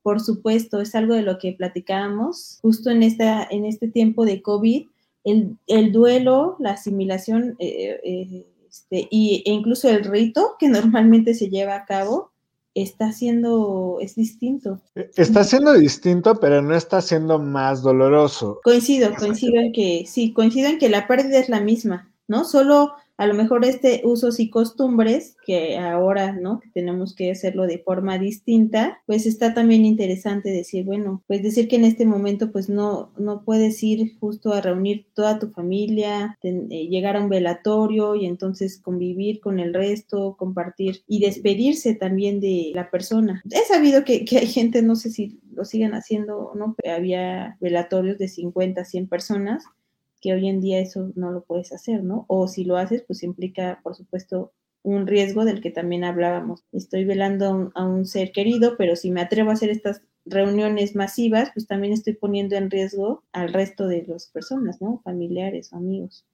por 0.08 0.22
supuesto, 0.22 0.80
es 0.80 0.96
algo 0.96 1.16
de 1.16 1.22
lo 1.22 1.38
que 1.38 1.52
platicábamos 1.52 2.60
justo 2.62 2.90
en, 2.92 3.04
esta, 3.04 3.46
en 3.52 3.66
este 3.66 3.90
tiempo 3.90 4.24
de 4.24 4.42
COVID, 4.42 4.88
el, 5.26 5.58
el 5.68 5.92
duelo, 5.92 6.56
la 6.60 6.72
asimilación 6.72 7.58
eh, 7.60 8.00
eh, 8.06 8.46
este, 8.70 9.10
y, 9.12 9.44
e 9.46 9.52
incluso 9.52 9.90
el 9.90 10.06
rito 10.06 10.56
que 10.60 10.70
normalmente 10.70 11.34
se 11.34 11.50
lleva 11.50 11.76
a 11.76 11.84
cabo 11.84 12.32
está 12.74 13.12
siendo, 13.12 13.98
es 14.00 14.16
distinto. 14.16 14.80
Está 15.18 15.44
siendo 15.44 15.74
distinto, 15.74 16.40
pero 16.40 16.62
no 16.62 16.74
está 16.74 17.02
siendo 17.02 17.38
más 17.38 17.82
doloroso. 17.82 18.62
Coincido, 18.64 19.14
coincido 19.14 19.60
en 19.60 19.74
que, 19.74 20.06
sí, 20.08 20.32
coincido 20.32 20.70
en 20.70 20.80
que 20.80 20.88
la 20.88 21.06
pérdida 21.06 21.38
es 21.38 21.50
la 21.50 21.60
misma, 21.60 22.10
¿no? 22.30 22.46
Solo 22.46 22.94
a 23.18 23.26
lo 23.26 23.34
mejor 23.34 23.66
este 23.66 24.02
usos 24.04 24.40
y 24.40 24.50
costumbres, 24.50 25.36
que 25.46 25.78
ahora, 25.78 26.34
¿no? 26.34 26.60
Que 26.60 26.70
tenemos 26.70 27.16
que 27.16 27.32
hacerlo 27.32 27.66
de 27.66 27.80
forma 27.80 28.18
distinta, 28.20 29.02
pues 29.06 29.26
está 29.26 29.54
también 29.54 29.86
interesante 29.86 30.50
decir, 30.50 30.86
bueno, 30.86 31.24
pues 31.28 31.42
decir 31.42 31.68
que 31.68 31.78
en 31.78 31.86
este 31.86 32.06
momento 32.06 32.52
pues 32.52 32.70
no, 32.70 33.12
no 33.18 33.44
puedes 33.44 33.82
ir 33.84 34.18
justo 34.20 34.54
a 34.54 34.62
reunir 34.62 35.08
toda 35.14 35.40
tu 35.40 35.50
familia, 35.50 36.38
eh, 36.44 36.88
llegar 36.90 37.18
a 37.18 37.22
un 37.22 37.30
velatorio 37.30 38.16
y 38.16 38.26
entonces 38.26 38.80
convivir 38.80 39.40
con 39.40 39.60
el 39.60 39.74
resto, 39.74 40.36
compartir 40.38 41.04
y 41.08 41.20
despedirse 41.20 41.96
también 41.96 42.40
de 42.40 42.72
la 42.76 42.92
persona. 42.92 43.42
He 43.50 43.66
sabido 43.66 44.04
que, 44.04 44.26
hay 44.38 44.48
gente, 44.48 44.82
no 44.84 44.96
sé 44.96 45.10
si 45.10 45.40
lo 45.52 45.66
siguen 45.66 45.96
haciendo 45.96 46.52
no, 46.56 46.76
había 46.88 47.58
velatorios 47.60 48.20
de 48.20 48.28
50, 48.28 48.86
100 48.86 49.08
personas 49.08 49.64
que 50.28 50.34
hoy 50.34 50.50
en 50.50 50.60
día 50.60 50.80
eso 50.80 51.14
no 51.16 51.32
lo 51.32 51.46
puedes 51.46 51.72
hacer, 51.72 52.04
¿no? 52.04 52.26
O 52.28 52.50
si 52.50 52.66
lo 52.66 52.76
haces, 52.76 53.02
pues 53.08 53.24
implica, 53.24 53.80
por 53.82 53.96
supuesto, 53.96 54.52
un 54.84 55.08
riesgo 55.08 55.46
del 55.46 55.62
que 55.62 55.72
también 55.72 56.04
hablábamos. 56.04 56.66
Estoy 56.74 57.06
velando 57.06 57.72
a 57.74 57.86
un, 57.86 58.06
ser 58.06 58.34
querido, 58.34 58.76
pero 58.78 58.98
si 58.98 59.10
me 59.10 59.22
atrevo 59.22 59.52
a 59.52 59.54
hacer 59.54 59.70
estas 59.70 60.02
reuniones 60.26 60.98
masivas, 60.98 61.52
pues 61.54 61.66
también 61.66 61.94
estoy 61.94 62.16
poniendo 62.16 62.58
en 62.58 62.70
riesgo 62.70 63.24
al 63.32 63.54
resto 63.54 63.88
de 63.88 64.04
las 64.06 64.28
personas, 64.28 64.82
¿no? 64.82 65.00
Familiares 65.06 65.72
o 65.72 65.78
amigos. 65.78 66.26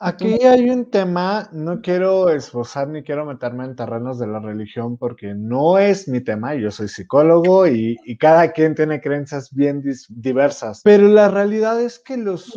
Aquí 0.00 0.44
hay 0.44 0.70
un 0.70 0.88
tema, 0.90 1.50
no 1.52 1.82
quiero 1.82 2.30
esbozar 2.30 2.88
ni 2.88 3.02
quiero 3.02 3.26
meterme 3.26 3.64
en 3.64 3.74
terrenos 3.74 4.18
de 4.20 4.28
la 4.28 4.38
religión 4.38 4.96
porque 4.96 5.34
no 5.34 5.76
es 5.76 6.06
mi 6.06 6.20
tema, 6.20 6.54
yo 6.54 6.70
soy 6.70 6.86
psicólogo 6.86 7.66
y, 7.66 7.98
y 8.04 8.16
cada 8.16 8.52
quien 8.52 8.76
tiene 8.76 9.00
creencias 9.00 9.52
bien 9.52 9.82
diversas, 10.08 10.82
pero 10.84 11.08
la 11.08 11.28
realidad 11.28 11.82
es 11.82 11.98
que 11.98 12.16
los, 12.16 12.56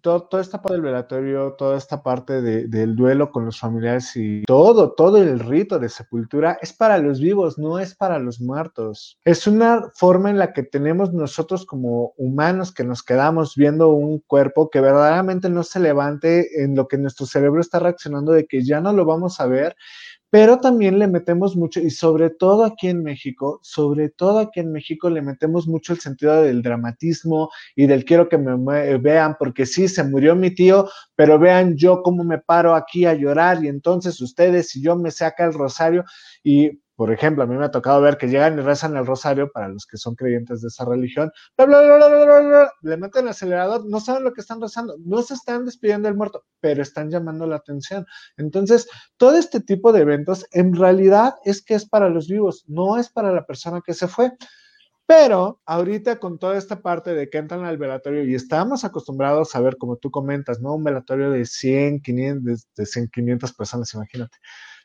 toda 0.00 0.40
esta 0.40 0.60
parte 0.60 0.74
del 0.74 0.82
velatorio, 0.82 1.52
toda 1.52 1.76
esta 1.76 2.02
parte 2.02 2.42
del 2.42 2.96
duelo 2.96 3.30
con 3.30 3.44
los 3.44 3.58
familiares 3.58 4.12
y 4.16 4.42
todo, 4.44 4.92
todo 4.92 5.18
el 5.18 5.38
rito 5.40 5.78
de 5.78 5.88
sepultura 5.88 6.58
es 6.60 6.72
para 6.72 6.98
los 6.98 7.20
vivos, 7.20 7.58
no 7.58 7.78
es 7.78 7.94
para 7.94 8.18
los 8.18 8.40
muertos. 8.40 9.18
Es 9.24 9.46
una 9.46 9.90
forma 9.94 10.30
en 10.30 10.38
la 10.38 10.52
que 10.52 10.62
tenemos 10.62 11.12
nosotros 11.12 11.64
como 11.66 12.12
humanos 12.16 12.72
que 12.72 12.84
nos 12.84 13.02
quedamos 13.02 13.54
viendo 13.56 13.90
un 13.90 14.20
cuerpo 14.20 14.70
que 14.70 14.80
verdaderamente 14.80 15.48
no 15.48 15.62
se 15.62 15.80
levante 15.80 16.62
en 16.62 16.74
lo 16.74 16.88
que 16.88 16.98
nuestro 16.98 17.26
cerebro 17.26 17.60
está 17.60 17.78
reaccionando 17.78 18.32
de 18.32 18.46
que 18.46 18.64
ya 18.64 18.80
no 18.80 18.92
lo 18.92 19.04
vamos 19.04 19.40
a 19.40 19.46
ver 19.46 19.76
pero 20.36 20.60
también 20.60 20.98
le 20.98 21.06
metemos 21.06 21.56
mucho, 21.56 21.80
y 21.80 21.88
sobre 21.88 22.28
todo 22.28 22.66
aquí 22.66 22.88
en 22.88 23.02
México, 23.02 23.58
sobre 23.62 24.10
todo 24.10 24.38
aquí 24.38 24.60
en 24.60 24.70
México 24.70 25.08
le 25.08 25.22
metemos 25.22 25.66
mucho 25.66 25.94
el 25.94 26.00
sentido 26.00 26.42
del 26.42 26.60
dramatismo 26.60 27.48
y 27.74 27.86
del 27.86 28.04
quiero 28.04 28.28
que 28.28 28.36
me, 28.36 28.98
vean, 28.98 29.36
porque 29.38 29.64
sí, 29.64 29.88
se 29.88 30.04
murió 30.04 30.36
mi 30.36 30.50
tío, 30.50 30.90
pero 31.14 31.38
vean 31.38 31.78
yo 31.78 32.02
cómo 32.02 32.22
me 32.22 32.36
paro 32.36 32.74
aquí 32.74 33.06
a 33.06 33.14
llorar 33.14 33.64
y 33.64 33.68
entonces 33.68 34.20
ustedes 34.20 34.76
y 34.76 34.82
yo 34.82 34.94
me 34.94 35.10
saca 35.10 35.46
el 35.46 35.54
rosario 35.54 36.04
y 36.44 36.82
por 36.96 37.12
ejemplo, 37.12 37.44
a 37.44 37.46
mí 37.46 37.54
me 37.56 37.66
ha 37.66 37.70
tocado 37.70 38.00
ver 38.00 38.16
que 38.16 38.26
llegan 38.26 38.58
y 38.58 38.62
rezan 38.62 38.96
el 38.96 39.06
rosario 39.06 39.52
para 39.52 39.68
los 39.68 39.86
que 39.86 39.98
son 39.98 40.14
creyentes 40.14 40.62
de 40.62 40.68
esa 40.68 40.86
religión, 40.86 41.30
le 42.82 42.96
meten 42.96 43.24
el 43.24 43.28
acelerador, 43.28 43.84
no 43.86 44.00
saben 44.00 44.24
lo 44.24 44.32
que 44.32 44.40
están 44.40 44.60
rezando, 44.60 44.96
no 45.04 45.22
se 45.22 45.34
están 45.34 45.66
despidiendo 45.66 46.08
del 46.08 46.16
muerto, 46.16 46.44
pero 46.60 46.82
están 46.82 47.10
llamando 47.10 47.46
la 47.46 47.56
atención. 47.56 48.06
Entonces, 48.38 48.88
todo 49.18 49.36
este 49.36 49.60
tipo 49.60 49.92
de 49.92 50.00
eventos 50.00 50.46
en 50.52 50.74
realidad 50.74 51.34
es 51.44 51.62
que 51.62 51.74
es 51.74 51.86
para 51.86 52.08
los 52.08 52.28
vivos, 52.28 52.64
no 52.66 52.98
es 52.98 53.10
para 53.10 53.30
la 53.32 53.44
persona 53.44 53.82
que 53.84 53.94
se 53.94 54.08
fue. 54.08 54.32
Pero 55.06 55.60
ahorita 55.66 56.18
con 56.18 56.38
toda 56.38 56.58
esta 56.58 56.82
parte 56.82 57.14
de 57.14 57.30
que 57.30 57.38
entran 57.38 57.64
al 57.64 57.78
velatorio 57.78 58.24
y 58.24 58.34
estamos 58.34 58.84
acostumbrados 58.84 59.54
a 59.54 59.60
ver, 59.60 59.76
como 59.76 59.96
tú 59.98 60.10
comentas, 60.10 60.60
¿no? 60.60 60.74
Un 60.74 60.82
velatorio 60.82 61.30
de 61.30 61.44
100, 61.46 62.00
500, 62.00 62.66
de 62.74 62.86
100, 62.86 63.08
500 63.10 63.52
personas, 63.52 63.94
imagínate. 63.94 64.36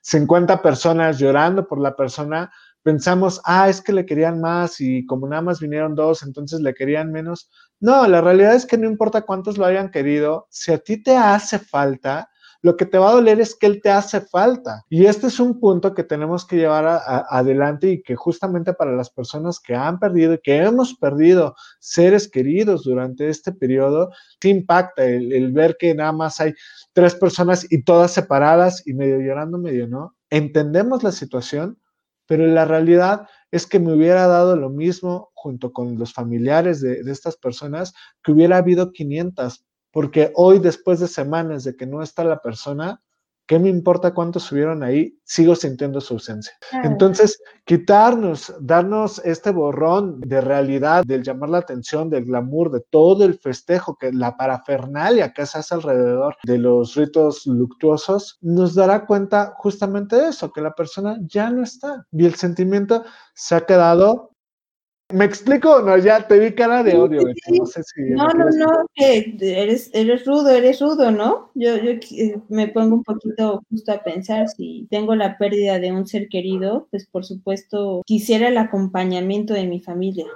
50 0.01 0.61
personas 0.61 1.19
llorando 1.19 1.67
por 1.67 1.79
la 1.79 1.95
persona, 1.95 2.51
pensamos, 2.83 3.41
ah, 3.45 3.69
es 3.69 3.81
que 3.81 3.93
le 3.93 4.05
querían 4.05 4.41
más 4.41 4.81
y 4.81 5.05
como 5.05 5.27
nada 5.27 5.41
más 5.41 5.59
vinieron 5.59 5.95
dos, 5.95 6.23
entonces 6.23 6.61
le 6.61 6.73
querían 6.73 7.11
menos. 7.11 7.49
No, 7.79 8.07
la 8.07 8.21
realidad 8.21 8.55
es 8.55 8.65
que 8.65 8.77
no 8.77 8.87
importa 8.87 9.21
cuántos 9.21 9.57
lo 9.57 9.65
hayan 9.65 9.91
querido, 9.91 10.47
si 10.49 10.71
a 10.71 10.79
ti 10.79 11.01
te 11.01 11.15
hace 11.15 11.59
falta, 11.59 12.30
lo 12.61 12.77
que 12.77 12.85
te 12.85 12.97
va 12.97 13.09
a 13.09 13.13
doler 13.13 13.39
es 13.39 13.55
que 13.55 13.65
él 13.65 13.81
te 13.81 13.89
hace 13.89 14.21
falta. 14.21 14.85
Y 14.89 15.05
este 15.05 15.27
es 15.27 15.39
un 15.39 15.59
punto 15.59 15.93
que 15.93 16.03
tenemos 16.03 16.45
que 16.45 16.57
llevar 16.57 17.01
adelante 17.29 17.91
y 17.91 18.03
que 18.03 18.15
justamente 18.15 18.73
para 18.73 18.91
las 18.91 19.09
personas 19.09 19.59
que 19.59 19.75
han 19.75 19.99
perdido 19.99 20.39
que 20.41 20.57
hemos 20.57 20.93
perdido 20.93 21.55
seres 21.79 22.29
queridos 22.29 22.83
durante 22.83 23.29
este 23.29 23.51
periodo, 23.51 24.11
te 24.39 24.49
impacta 24.49 25.05
el, 25.05 25.33
el 25.33 25.51
ver 25.51 25.75
que 25.77 25.95
nada 25.95 26.11
más 26.11 26.39
hay 26.39 26.53
tres 26.93 27.15
personas 27.15 27.65
y 27.71 27.83
todas 27.83 28.11
separadas 28.11 28.85
y 28.85 28.93
medio 28.93 29.19
llorando, 29.19 29.57
medio 29.57 29.87
no. 29.87 30.15
Entendemos 30.29 31.03
la 31.03 31.11
situación, 31.11 31.79
pero 32.27 32.45
la 32.47 32.65
realidad 32.65 33.27
es 33.51 33.65
que 33.67 33.79
me 33.79 33.93
hubiera 33.93 34.27
dado 34.27 34.55
lo 34.55 34.69
mismo 34.69 35.31
junto 35.33 35.73
con 35.73 35.97
los 35.97 36.13
familiares 36.13 36.79
de, 36.79 37.03
de, 37.03 37.11
estas 37.11 37.35
personas 37.35 37.93
que 38.23 38.31
hubiera 38.31 38.57
habido 38.57 38.91
500, 38.91 39.65
porque 39.91 40.31
hoy, 40.35 40.59
después 40.59 40.99
de 40.99 41.07
semanas 41.07 41.63
de 41.63 41.75
que 41.75 41.85
no 41.85 42.01
está 42.01 42.23
la 42.23 42.41
persona, 42.41 43.01
¿qué 43.51 43.59
me 43.59 43.67
importa 43.67 44.13
cuántos 44.13 44.43
subieron 44.43 44.81
ahí? 44.81 45.19
Sigo 45.25 45.55
sintiendo 45.55 45.99
su 45.99 46.13
ausencia. 46.13 46.53
Entonces, 46.83 47.41
quitarnos, 47.65 48.53
darnos 48.61 49.19
este 49.25 49.51
borrón 49.51 50.21
de 50.21 50.39
realidad, 50.39 51.03
del 51.05 51.21
llamar 51.21 51.49
la 51.49 51.57
atención, 51.57 52.09
del 52.09 52.23
glamour, 52.23 52.71
de 52.71 52.79
todo 52.89 53.25
el 53.25 53.37
festejo, 53.37 53.97
que 53.97 54.13
la 54.13 54.37
parafernalia 54.37 55.33
que 55.33 55.45
se 55.45 55.57
hace 55.57 55.75
alrededor 55.75 56.37
de 56.43 56.59
los 56.59 56.95
ritos 56.95 57.45
luctuosos, 57.45 58.37
nos 58.41 58.73
dará 58.73 59.05
cuenta 59.05 59.53
justamente 59.57 60.15
de 60.15 60.29
eso, 60.29 60.53
que 60.53 60.61
la 60.61 60.71
persona 60.71 61.17
ya 61.21 61.49
no 61.49 61.61
está 61.61 62.07
y 62.13 62.25
el 62.25 62.35
sentimiento 62.35 63.03
se 63.33 63.55
ha 63.55 63.65
quedado 63.65 64.30
¿Me 65.13 65.25
explico 65.25 65.81
no? 65.81 65.97
Ya 65.97 66.27
te 66.27 66.39
vi 66.39 66.53
cara 66.53 66.83
de 66.83 66.95
odio. 66.95 67.21
No, 67.23 67.65
sé 67.65 67.83
si 67.83 68.01
no, 68.01 68.27
no, 68.29 68.49
no, 68.49 68.85
que 68.95 69.35
eres, 69.41 69.89
eres 69.93 70.25
rudo, 70.25 70.49
eres 70.49 70.79
rudo, 70.79 71.11
¿no? 71.11 71.51
Yo, 71.55 71.77
yo 71.77 71.91
eh, 71.91 72.41
me 72.49 72.67
pongo 72.67 72.95
un 72.95 73.03
poquito 73.03 73.61
justo 73.69 73.91
a 73.91 74.03
pensar 74.03 74.47
si 74.49 74.87
tengo 74.89 75.15
la 75.15 75.37
pérdida 75.37 75.79
de 75.79 75.91
un 75.91 76.07
ser 76.07 76.27
querido, 76.29 76.87
pues 76.91 77.07
por 77.07 77.25
supuesto 77.25 78.01
quisiera 78.05 78.47
el 78.47 78.57
acompañamiento 78.57 79.53
de 79.53 79.67
mi 79.67 79.79
familia 79.79 80.27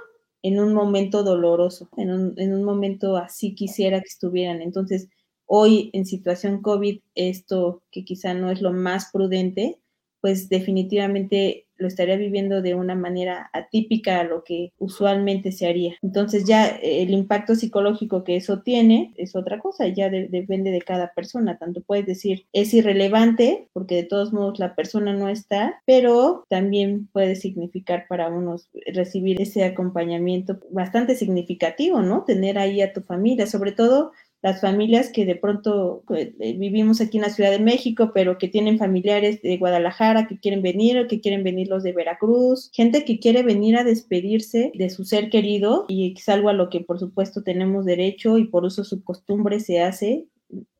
en 0.42 0.60
un 0.60 0.74
momento 0.74 1.22
doloroso, 1.22 1.88
en 1.96 2.10
un, 2.10 2.34
en 2.36 2.54
un 2.54 2.62
momento 2.62 3.16
así 3.16 3.54
quisiera 3.54 4.00
que 4.00 4.08
estuvieran. 4.08 4.62
Entonces, 4.62 5.08
hoy 5.46 5.90
en 5.92 6.06
situación 6.06 6.62
COVID, 6.62 7.00
esto 7.14 7.82
que 7.90 8.04
quizá 8.04 8.34
no 8.34 8.50
es 8.50 8.62
lo 8.62 8.72
más 8.72 9.10
prudente, 9.12 9.80
pues 10.20 10.48
definitivamente 10.48 11.65
lo 11.78 11.88
estaría 11.88 12.16
viviendo 12.16 12.62
de 12.62 12.74
una 12.74 12.94
manera 12.94 13.50
atípica 13.52 14.20
a 14.20 14.24
lo 14.24 14.44
que 14.44 14.72
usualmente 14.78 15.52
se 15.52 15.66
haría. 15.66 15.96
Entonces 16.02 16.44
ya 16.44 16.68
eh, 16.68 17.02
el 17.02 17.10
impacto 17.10 17.54
psicológico 17.54 18.24
que 18.24 18.36
eso 18.36 18.60
tiene 18.60 19.12
es 19.16 19.36
otra 19.36 19.58
cosa, 19.58 19.88
ya 19.88 20.10
depende 20.10 20.70
de 20.70 20.82
cada 20.82 21.12
persona. 21.14 21.58
Tanto 21.58 21.82
puedes 21.82 22.06
decir 22.06 22.46
es 22.52 22.72
irrelevante 22.74 23.68
porque 23.72 23.96
de 23.96 24.04
todos 24.04 24.32
modos 24.32 24.58
la 24.58 24.74
persona 24.74 25.12
no 25.12 25.28
está, 25.28 25.80
pero 25.86 26.44
también 26.48 27.08
puede 27.12 27.36
significar 27.36 28.06
para 28.08 28.28
unos 28.28 28.68
recibir 28.92 29.40
ese 29.40 29.64
acompañamiento 29.64 30.58
bastante 30.70 31.14
significativo, 31.14 32.02
¿no? 32.02 32.24
Tener 32.24 32.58
ahí 32.58 32.80
a 32.80 32.92
tu 32.92 33.02
familia, 33.02 33.46
sobre 33.46 33.72
todo 33.72 34.12
las 34.46 34.60
familias 34.60 35.10
que 35.10 35.26
de 35.26 35.34
pronto 35.34 36.04
pues, 36.06 36.28
eh, 36.38 36.56
vivimos 36.56 37.00
aquí 37.00 37.18
en 37.18 37.24
la 37.24 37.30
Ciudad 37.30 37.50
de 37.50 37.58
México, 37.58 38.12
pero 38.14 38.38
que 38.38 38.46
tienen 38.46 38.78
familiares 38.78 39.42
de 39.42 39.56
Guadalajara 39.56 40.28
que 40.28 40.38
quieren 40.38 40.62
venir 40.62 40.96
o 41.00 41.08
que 41.08 41.20
quieren 41.20 41.42
venir 41.42 41.66
los 41.66 41.82
de 41.82 41.92
Veracruz, 41.92 42.70
gente 42.72 43.04
que 43.04 43.18
quiere 43.18 43.42
venir 43.42 43.76
a 43.76 43.82
despedirse 43.82 44.70
de 44.72 44.88
su 44.88 45.04
ser 45.04 45.30
querido 45.30 45.84
y 45.88 46.14
es 46.16 46.28
algo 46.28 46.48
a 46.48 46.52
lo 46.52 46.70
que 46.70 46.80
por 46.80 47.00
supuesto 47.00 47.42
tenemos 47.42 47.84
derecho 47.84 48.38
y 48.38 48.44
por 48.44 48.64
uso 48.64 48.84
su 48.84 49.02
costumbre 49.02 49.58
se 49.58 49.80
hace 49.80 50.26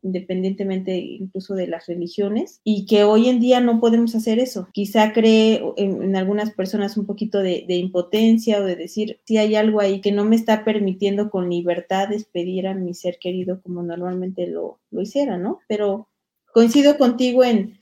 independientemente 0.03 0.97
incluso 0.97 1.55
de 1.55 1.67
las 1.67 1.87
religiones, 1.87 2.61
y 2.65 2.87
que 2.87 3.05
hoy 3.05 3.29
en 3.29 3.41
día 3.41 3.61
no 3.61 3.81
podemos 3.81 4.15
hacer 4.15 4.39
eso. 4.39 4.69
Quizá 4.73 5.13
cree 5.13 5.63
en, 5.77 6.15
algunas 6.17 6.53
personas 6.53 6.97
un 6.97 7.07
poquito 7.07 7.41
de, 7.41 7.65
impotencia 7.69 8.61
o 8.61 8.65
de 8.65 8.77
decir, 8.77 9.21
si 9.25 9.39
hay 9.39 9.57
algo 9.57 9.81
ahí 9.81 10.01
que 10.01 10.13
no 10.13 10.25
me 10.25 10.37
está 10.37 10.65
permitiendo 10.65 11.31
con 11.31 11.51
libertad 11.51 12.09
despedir 12.09 12.69
a 12.69 12.75
mi 12.75 12.95
ser 12.95 13.19
querido 13.21 13.61
como 13.63 13.83
normalmente 13.83 14.47
lo, 14.47 14.79
lo 14.91 15.03
hiciera, 15.03 15.39
¿no? 15.39 15.61
Pero 15.69 16.09
coincido 16.53 16.97
contigo 16.97 17.45
en 17.45 17.77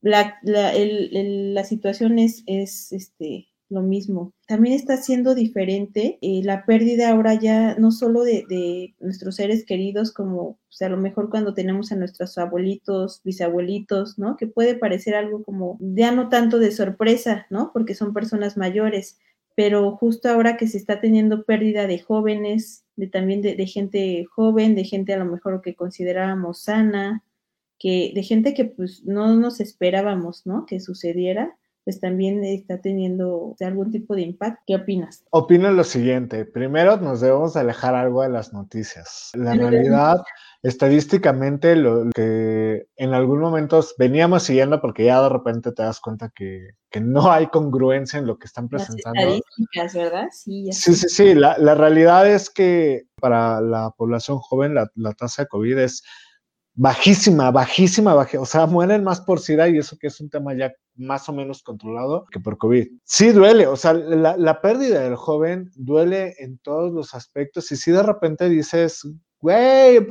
la, 0.00 0.38
la, 0.42 0.72
la 0.74 1.64
situación 1.64 2.18
es, 2.18 2.42
es 2.46 2.92
este, 2.92 3.49
lo 3.70 3.82
mismo. 3.82 4.34
También 4.46 4.74
está 4.74 4.96
siendo 4.96 5.34
diferente 5.34 6.18
eh, 6.20 6.42
la 6.44 6.66
pérdida 6.66 7.10
ahora 7.10 7.34
ya 7.34 7.76
no 7.76 7.92
solo 7.92 8.24
de, 8.24 8.94
nuestros 9.00 9.36
seres 9.36 9.64
queridos, 9.64 10.12
como 10.12 10.58
sea, 10.68 10.88
a 10.88 10.90
lo 10.90 10.96
mejor 10.96 11.30
cuando 11.30 11.54
tenemos 11.54 11.92
a 11.92 11.96
nuestros 11.96 12.36
abuelitos, 12.36 13.22
bisabuelitos, 13.24 14.18
¿no? 14.18 14.36
Que 14.36 14.46
puede 14.46 14.74
parecer 14.74 15.14
algo 15.14 15.44
como 15.44 15.78
ya 15.80 16.10
no 16.12 16.28
tanto 16.28 16.58
de 16.58 16.72
sorpresa, 16.72 17.46
¿no? 17.48 17.70
Porque 17.72 17.94
son 17.94 18.12
personas 18.12 18.56
mayores, 18.56 19.18
pero 19.54 19.96
justo 19.96 20.28
ahora 20.28 20.56
que 20.56 20.66
se 20.66 20.76
está 20.76 21.00
teniendo 21.00 21.44
pérdida 21.44 21.86
de 21.86 22.00
jóvenes, 22.00 22.84
de 22.96 23.06
también 23.06 23.40
de, 23.40 23.54
de 23.54 23.66
gente 23.66 24.24
joven, 24.24 24.74
de 24.74 24.84
gente 24.84 25.14
a 25.14 25.18
lo 25.18 25.26
mejor 25.26 25.62
que 25.62 25.76
considerábamos 25.76 26.62
sana, 26.62 27.24
que 27.78 28.12
de 28.14 28.22
gente 28.24 28.52
que 28.52 28.64
pues 28.64 29.04
no 29.04 29.36
nos 29.36 29.60
esperábamos, 29.60 30.44
¿no? 30.44 30.66
Que 30.66 30.80
sucediera 30.80 31.56
pues 31.84 32.00
también 32.00 32.44
está 32.44 32.80
teniendo 32.80 33.54
algún 33.60 33.90
tipo 33.90 34.14
de 34.14 34.22
impacto. 34.22 34.62
¿Qué 34.66 34.76
opinas? 34.76 35.24
Opino 35.30 35.70
lo 35.70 35.84
siguiente. 35.84 36.44
Primero, 36.44 36.96
nos 36.98 37.20
debemos 37.20 37.56
alejar 37.56 37.94
algo 37.94 38.22
de 38.22 38.28
las 38.28 38.52
noticias. 38.52 39.30
La 39.34 39.54
realidad, 39.54 40.22
estadísticamente, 40.62 41.76
lo 41.76 42.10
que 42.14 42.86
en 42.96 43.14
algún 43.14 43.40
momento 43.40 43.84
veníamos 43.98 44.42
siguiendo, 44.42 44.80
porque 44.80 45.06
ya 45.06 45.22
de 45.22 45.30
repente 45.30 45.72
te 45.72 45.82
das 45.82 46.00
cuenta 46.00 46.30
que, 46.34 46.70
no 47.00 47.30
hay 47.30 47.46
congruencia 47.46 48.18
en 48.18 48.26
lo 48.26 48.36
que 48.38 48.46
están 48.46 48.68
presentando. 48.68 49.14
Las 49.14 49.24
estadísticas, 49.24 49.94
¿verdad? 49.94 50.28
Sí, 50.32 50.72
sí, 50.72 50.94
sí, 50.94 51.08
sí. 51.08 51.34
La, 51.34 51.74
realidad 51.74 52.28
es 52.28 52.50
que 52.50 53.04
para 53.20 53.60
la 53.60 53.90
población 53.96 54.38
joven 54.38 54.74
la, 54.74 54.90
la 54.96 55.12
tasa 55.12 55.42
de 55.42 55.48
COVID 55.48 55.78
es 55.78 56.02
bajísima, 56.74 57.50
bajísima, 57.50 58.14
bajísima, 58.14 58.42
o 58.42 58.46
sea, 58.46 58.66
mueren 58.66 59.04
más 59.04 59.20
por 59.20 59.40
SIDA 59.40 59.68
y 59.68 59.78
eso 59.78 59.98
que 59.98 60.06
es 60.06 60.20
un 60.20 60.30
tema 60.30 60.54
ya 60.54 60.72
más 61.00 61.28
o 61.28 61.32
menos 61.32 61.62
controlado 61.62 62.26
que 62.30 62.40
por 62.40 62.58
COVID. 62.58 62.88
Sí 63.04 63.30
duele, 63.30 63.66
o 63.66 63.76
sea, 63.76 63.94
la, 63.94 64.36
la 64.36 64.60
pérdida 64.60 65.00
del 65.00 65.16
joven 65.16 65.70
duele 65.74 66.34
en 66.38 66.58
todos 66.58 66.92
los 66.92 67.14
aspectos 67.14 67.72
y 67.72 67.76
si 67.76 67.90
de 67.90 68.02
repente 68.02 68.48
dices, 68.48 69.06
güey, 69.40 70.06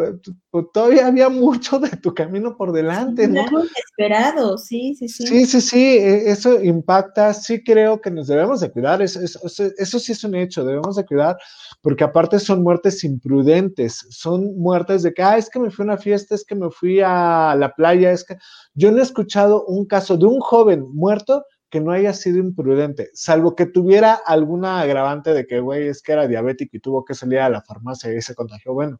todavía 0.73 1.05
había 1.05 1.29
mucho 1.29 1.79
de 1.79 1.89
tu 1.89 2.13
camino 2.15 2.57
por 2.57 2.71
delante, 2.71 3.27
¿no? 3.27 3.41
Algo 3.41 3.63
esperado, 3.75 4.57
sí, 4.57 4.95
sí, 4.95 5.07
sí. 5.07 5.27
Sí, 5.27 5.45
sí, 5.45 5.61
sí, 5.61 5.97
e, 5.97 6.31
eso 6.31 6.63
impacta, 6.63 7.31
sí 7.33 7.63
creo 7.63 8.01
que 8.01 8.09
nos 8.09 8.27
debemos 8.27 8.59
de 8.59 8.71
cuidar, 8.71 9.03
eso, 9.03 9.19
eso, 9.21 9.99
sí 9.99 10.11
es 10.11 10.23
un 10.23 10.33
hecho, 10.33 10.65
debemos 10.65 10.95
de 10.95 11.05
cuidar, 11.05 11.37
porque 11.81 12.03
aparte 12.03 12.39
son 12.39 12.63
muertes 12.63 13.03
imprudentes, 13.03 14.03
son 14.09 14.57
muertes 14.57 15.03
de 15.03 15.13
que, 15.13 15.21
ah, 15.21 15.37
es 15.37 15.47
que 15.47 15.59
me 15.59 15.69
fui 15.69 15.83
a 15.83 15.85
una 15.85 15.97
fiesta, 15.97 16.33
es 16.33 16.43
que 16.43 16.55
me 16.55 16.71
fui 16.71 16.99
a 16.99 17.55
la 17.55 17.73
playa, 17.75 18.11
es 18.11 18.23
que 18.23 18.35
yo 18.73 18.91
no 18.91 18.97
he 18.97 19.03
escuchado 19.03 19.63
un 19.65 19.85
caso 19.85 20.17
de 20.17 20.25
un 20.25 20.39
joven 20.39 20.85
muerto 20.91 21.45
que 21.69 21.81
no 21.81 21.91
haya 21.91 22.13
sido 22.13 22.39
imprudente, 22.39 23.09
salvo 23.13 23.55
que 23.55 23.65
tuviera 23.65 24.13
alguna 24.13 24.81
agravante 24.81 25.33
de 25.33 25.45
que, 25.47 25.59
güey, 25.59 25.87
es 25.87 26.01
que 26.01 26.13
era 26.13 26.27
diabético 26.27 26.77
y 26.77 26.79
tuvo 26.79 27.05
que 27.05 27.13
salir 27.13 27.39
a 27.39 27.49
la 27.49 27.61
farmacia 27.61 28.13
y 28.13 28.21
se 28.21 28.35
contagió, 28.35 28.73
bueno, 28.73 28.99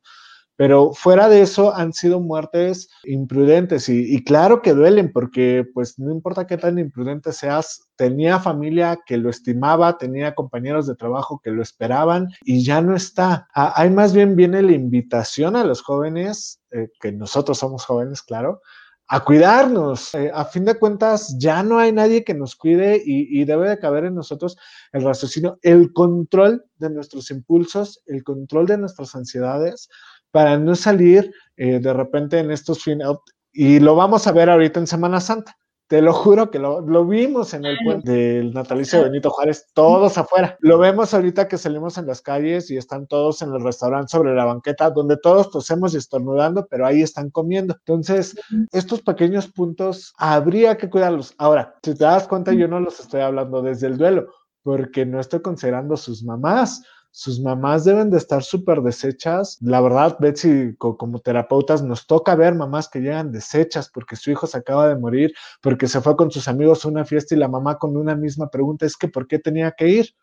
Pero 0.60 0.92
fuera 0.92 1.30
de 1.30 1.42
eso 1.42 1.74
han 1.74 1.94
sido 1.94 2.20
muertes 2.20 2.90
imprudentes 3.06 3.88
y, 3.88 4.22
claro 4.26 4.62
que 4.62 4.74
duelen 4.74 5.10
porque 5.14 5.66
pues 5.74 5.98
no 5.98 6.12
importa 6.12 6.48
qué 6.48 6.58
tan 6.58 6.78
imprudente 6.78 7.32
seas, 7.32 7.88
tenía 7.96 8.40
familia 8.40 9.00
que 9.06 9.16
lo 9.18 9.30
estimaba, 9.30 9.98
tenía 9.98 10.36
compañeros 10.36 10.86
de 10.86 10.96
trabajo 10.96 11.40
que 11.42 11.52
lo 11.52 11.62
esperaban 11.62 12.28
y 12.44 12.62
ya 12.62 12.82
no 12.82 12.94
está. 12.94 13.48
Ahí 13.54 13.90
más 13.90 14.14
bien 14.14 14.36
viene 14.36 14.62
la 14.62 14.74
invitación 14.74 15.56
a 15.56 15.64
los 15.64 15.82
jóvenes, 15.82 16.62
eh, 16.72 16.90
que 17.00 17.14
nosotros 17.14 17.58
somos 17.58 17.86
jóvenes, 17.86 18.22
claro, 18.22 18.62
a 19.10 19.24
cuidarnos. 19.24 20.14
Eh, 20.14 20.32
a 20.34 20.46
fin 20.46 20.66
de 20.66 20.76
cuentas, 20.76 21.36
ya 21.40 21.64
no 21.64 21.80
hay 21.80 21.92
nadie 21.92 22.24
que 22.24 22.36
nos 22.36 22.56
cuide 22.56 23.02
y, 23.04 23.44
debe 23.44 23.68
de 23.68 23.80
caber 23.80 24.06
en 24.06 24.14
nosotros 24.14 24.56
el 24.94 25.04
raciocinio, 25.04 25.58
el 25.64 25.92
control 25.94 26.64
de 26.78 26.92
nuestros 26.92 27.32
impulsos, 27.32 28.04
el 28.06 28.24
control 28.24 28.68
de 28.68 28.78
nuestras 28.78 29.16
ansiedades, 29.16 29.90
para 30.32 30.60
no 30.60 30.76
salir 30.76 31.34
eh, 31.58 31.80
de 31.80 31.94
repente 31.94 32.38
en 32.38 32.52
estos 32.52 32.84
fines. 32.84 33.08
Y 33.52 33.80
lo 33.80 33.96
vamos 33.96 34.28
a 34.28 34.32
ver 34.32 34.48
ahorita 34.48 34.80
en 34.80 34.88
Semana 34.88 35.20
Santa. 35.20 35.58
Te 35.90 36.04
lo 36.04 36.14
juro 36.14 36.52
que 36.52 36.60
lo, 36.60 37.06
vimos 37.08 37.56
en 37.56 37.66
el 37.66 37.76
puente 37.84 38.12
del 38.12 38.54
natalicio 38.54 39.00
de 39.00 39.06
Benito 39.06 39.32
Juárez, 39.32 39.72
todos 39.74 40.20
afuera. 40.20 40.56
Lo 40.60 40.78
vemos 40.78 41.16
ahorita 41.16 41.48
que 41.48 41.58
salimos 41.58 41.98
en 41.98 42.06
las 42.06 42.22
calles 42.22 42.70
y 42.70 42.78
están 42.78 43.08
todos 43.08 43.42
en 43.42 43.52
el 43.52 43.64
restaurante 43.64 44.12
sobre 44.12 44.36
la 44.36 44.46
banqueta, 44.46 44.92
donde 44.92 45.18
todos 45.18 45.50
tosemos 45.50 45.96
y 45.96 45.98
estornudando, 45.98 46.68
pero 46.70 46.86
ahí 46.86 47.02
están 47.02 47.32
comiendo. 47.32 47.74
Entonces, 47.74 48.40
estos 48.72 49.02
pequeños 49.02 49.48
puntos 49.48 50.14
habría 50.20 50.78
que 50.78 50.92
cuidarlos. 50.92 51.34
Ahora, 51.40 51.74
si 51.82 51.96
te 51.96 52.04
das 52.04 52.28
cuenta, 52.28 52.54
yo 52.54 52.68
no 52.68 52.80
los 52.80 53.00
estoy 53.00 53.22
hablando 53.22 53.64
desde 53.64 53.88
el 53.88 53.98
duelo, 53.98 54.28
porque 54.62 55.08
no 55.08 55.20
estoy 55.20 55.42
considerando 55.42 55.98
sus 55.98 56.24
mamás 56.24 56.84
sus 57.12 57.40
mamás 57.40 57.86
deben 57.86 58.10
de 58.10 58.18
estar 58.18 58.44
súper 58.44 58.82
deshechas. 58.82 59.58
La 59.62 59.82
verdad, 59.82 60.18
Betsy, 60.20 60.76
como 60.78 61.20
terapeutas, 61.20 61.84
nos 61.84 62.08
toca 62.08 62.36
ver 62.36 62.56
mamás 62.56 62.88
que 62.88 63.00
llegan 63.00 63.32
deshechas 63.32 63.90
porque 63.90 64.16
su 64.16 64.32
hijo 64.32 64.48
se 64.48 64.58
acaba 64.58 64.88
de 64.88 64.96
morir, 64.96 65.34
porque 65.62 65.88
se 65.88 66.02
fue 66.02 66.16
con 66.16 66.32
sus 66.32 66.48
amigos 66.48 66.86
a 66.86 66.90
una 66.90 67.06
fiesta 67.06 67.36
y 67.36 67.40
la 67.40 67.48
mamá 67.48 67.78
con 67.78 67.98
una 67.98 68.16
misma 68.16 68.50
pregunta 68.50 68.86
es 68.86 68.96
que 68.96 69.08
¿por 69.08 69.28
qué 69.28 69.40
tenía 69.40 69.72
que 69.72 69.90
ir? 69.90 70.16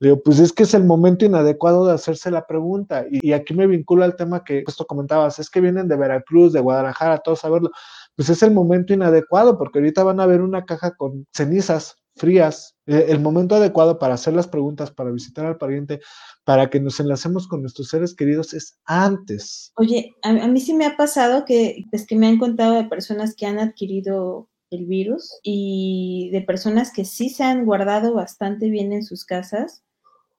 Le 0.00 0.08
digo, 0.08 0.22
pues 0.22 0.38
es 0.38 0.52
que 0.54 0.62
es 0.62 0.72
el 0.72 0.84
momento 0.84 1.26
inadecuado 1.26 1.86
de 1.86 1.92
hacerse 1.92 2.30
la 2.30 2.46
pregunta. 2.46 3.04
Y, 3.10 3.32
aquí 3.32 3.52
me 3.52 3.66
vincula 3.66 4.06
al 4.06 4.16
tema 4.16 4.42
que 4.44 4.64
justo 4.64 4.86
comentabas, 4.86 5.38
es 5.38 5.50
que 5.50 5.60
vienen 5.60 5.88
de 5.88 5.96
Veracruz, 5.96 6.54
de 6.54 6.60
Guadalajara, 6.60 7.18
todos 7.18 7.44
a 7.44 7.50
verlo. 7.50 7.70
Pues 8.16 8.30
es 8.30 8.42
el 8.42 8.52
momento 8.52 8.94
inadecuado 8.94 9.58
porque 9.58 9.78
ahorita 9.78 10.02
van 10.02 10.20
a 10.20 10.26
ver 10.26 10.40
una 10.40 10.64
caja 10.64 10.96
con 10.96 11.26
cenizas 11.34 11.99
frías, 12.16 12.76
eh, 12.86 13.06
el 13.08 13.20
momento 13.20 13.54
adecuado 13.54 13.98
para 13.98 14.14
hacer 14.14 14.34
las 14.34 14.48
preguntas, 14.48 14.90
para 14.90 15.10
visitar 15.10 15.46
al 15.46 15.58
pariente, 15.58 16.00
para 16.44 16.70
que 16.70 16.80
nos 16.80 17.00
enlacemos 17.00 17.46
con 17.46 17.62
nuestros 17.62 17.88
seres 17.88 18.14
queridos 18.14 18.54
es 18.54 18.78
antes. 18.84 19.72
Oye, 19.76 20.14
a, 20.22 20.32
mí 20.32 20.60
sí 20.60 20.74
me 20.74 20.86
ha 20.86 20.96
pasado 20.96 21.44
que, 21.44 21.84
pues, 21.90 22.06
que 22.06 22.16
me 22.16 22.26
han 22.26 22.38
contado 22.38 22.74
de 22.74 22.84
personas 22.84 23.34
que 23.34 23.46
han 23.46 23.58
adquirido 23.58 24.48
el 24.70 24.86
virus 24.86 25.38
y 25.42 26.30
de 26.32 26.42
personas 26.42 26.92
que 26.92 27.04
sí 27.04 27.28
se 27.28 27.42
han 27.42 27.64
guardado 27.64 28.14
bastante 28.14 28.68
bien 28.70 28.92
en 28.92 29.04
sus 29.04 29.24
casas, 29.24 29.82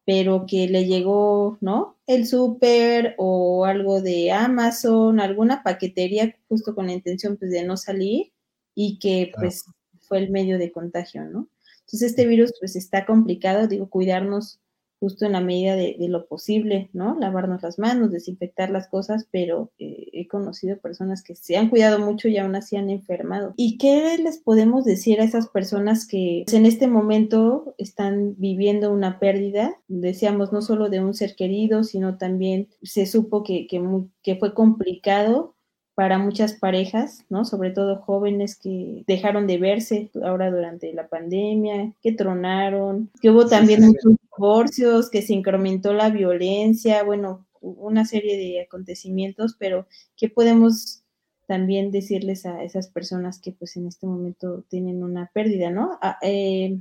pero 0.06 0.46
que 0.48 0.68
le 0.68 0.86
llegó, 0.86 1.58
¿no? 1.62 1.98
El 2.08 2.26
súper 2.26 3.16
o 3.18 3.66
algo 3.66 4.02
de 4.02 4.32
Amazon, 4.32 5.20
alguna 5.20 5.64
paquetería 5.64 6.36
justo 6.48 6.74
con 6.74 6.88
la 6.88 6.94
intención 6.94 7.38
pues 7.38 7.52
de 7.52 7.64
no 7.64 7.78
salir 7.78 8.32
y 8.74 9.00
que 9.00 9.32
pues 9.38 9.66
fue 10.00 10.20
el 10.20 10.32
medio 10.32 10.58
de 10.58 10.72
contagio, 10.72 11.24
¿no? 11.26 11.48
Entonces 11.92 12.12
este 12.12 12.26
virus 12.26 12.54
pues 12.60 12.76
está 12.76 13.06
complicado, 13.06 13.68
digo, 13.68 13.90
cuidarnos 13.90 14.62
justo 15.02 15.26
en 15.26 15.32
la 15.32 15.42
medida 15.42 15.76
de, 15.76 15.96
lo 16.08 16.28
posible, 16.28 16.92
¿no? 16.94 17.18
Lavarnos 17.20 17.64
las 17.64 17.80
manos, 17.80 18.12
desinfectar 18.12 18.70
las 18.70 18.88
cosas, 18.88 19.28
pero 19.32 19.72
eh, 19.80 20.10
he 20.14 20.28
conocido 20.28 20.78
personas 20.78 21.24
que 21.24 21.36
se 21.36 21.58
han 21.58 21.70
cuidado 21.70 21.98
mucho 21.98 22.28
y 22.28 22.38
aún 22.38 22.56
así 22.56 22.76
han 22.76 22.92
enfermado. 22.92 23.56
¿Y 23.58 23.80
qué 23.80 24.16
les 24.20 24.38
podemos 24.38 24.86
decir 24.86 25.20
a 25.20 25.24
esas 25.24 25.50
personas 25.50 26.06
que 26.08 26.44
pues, 26.46 26.54
en 26.56 26.68
este 26.68 26.88
momento 26.88 27.74
están 27.80 28.36
viviendo 28.38 28.94
una 28.94 29.18
pérdida? 29.18 29.76
Decíamos 29.88 30.54
no 30.54 30.62
solo 30.62 30.88
de 30.88 31.00
un 31.00 31.16
ser 31.16 31.36
querido, 31.36 31.84
sino 31.84 32.20
también 32.20 32.70
se 32.84 33.08
supo 33.08 33.42
que, 33.42 33.66
que, 33.66 33.82
que 34.22 34.36
fue 34.36 34.54
complicado 34.54 35.56
para 36.02 36.18
muchas 36.18 36.54
parejas, 36.54 37.26
¿no? 37.30 37.46
Sobre 37.46 37.70
todo 37.70 38.02
jóvenes 38.02 38.56
que 38.56 39.04
dejaron 39.06 39.46
de 39.46 39.60
verse 39.60 40.10
ahora 40.24 40.50
durante 40.50 40.92
la 40.94 41.08
pandemia, 41.08 41.94
que 42.02 42.12
tronaron, 42.12 43.12
que 43.22 43.30
hubo 43.30 43.46
también 43.46 43.84
muchos 43.86 44.16
divorcios, 44.36 45.12
que 45.12 45.22
se 45.22 45.34
incrementó 45.34 45.94
la 45.94 46.10
violencia, 46.10 47.04
bueno, 47.04 47.46
una 47.62 48.04
serie 48.06 48.36
de 48.36 48.62
acontecimientos, 48.62 49.56
pero 49.60 49.86
¿qué 50.18 50.28
podemos 50.28 51.04
también 51.46 51.92
decirles 51.92 52.48
a 52.48 52.64
esas 52.64 52.88
personas 52.88 53.40
que 53.40 53.52
pues 53.52 53.78
en 53.78 53.86
este 53.86 54.08
momento 54.08 54.64
tienen 54.70 55.04
una 55.04 55.30
pérdida, 55.32 55.70
¿no? 55.70 56.00
Ah, 56.02 56.18
eh, 56.24 56.80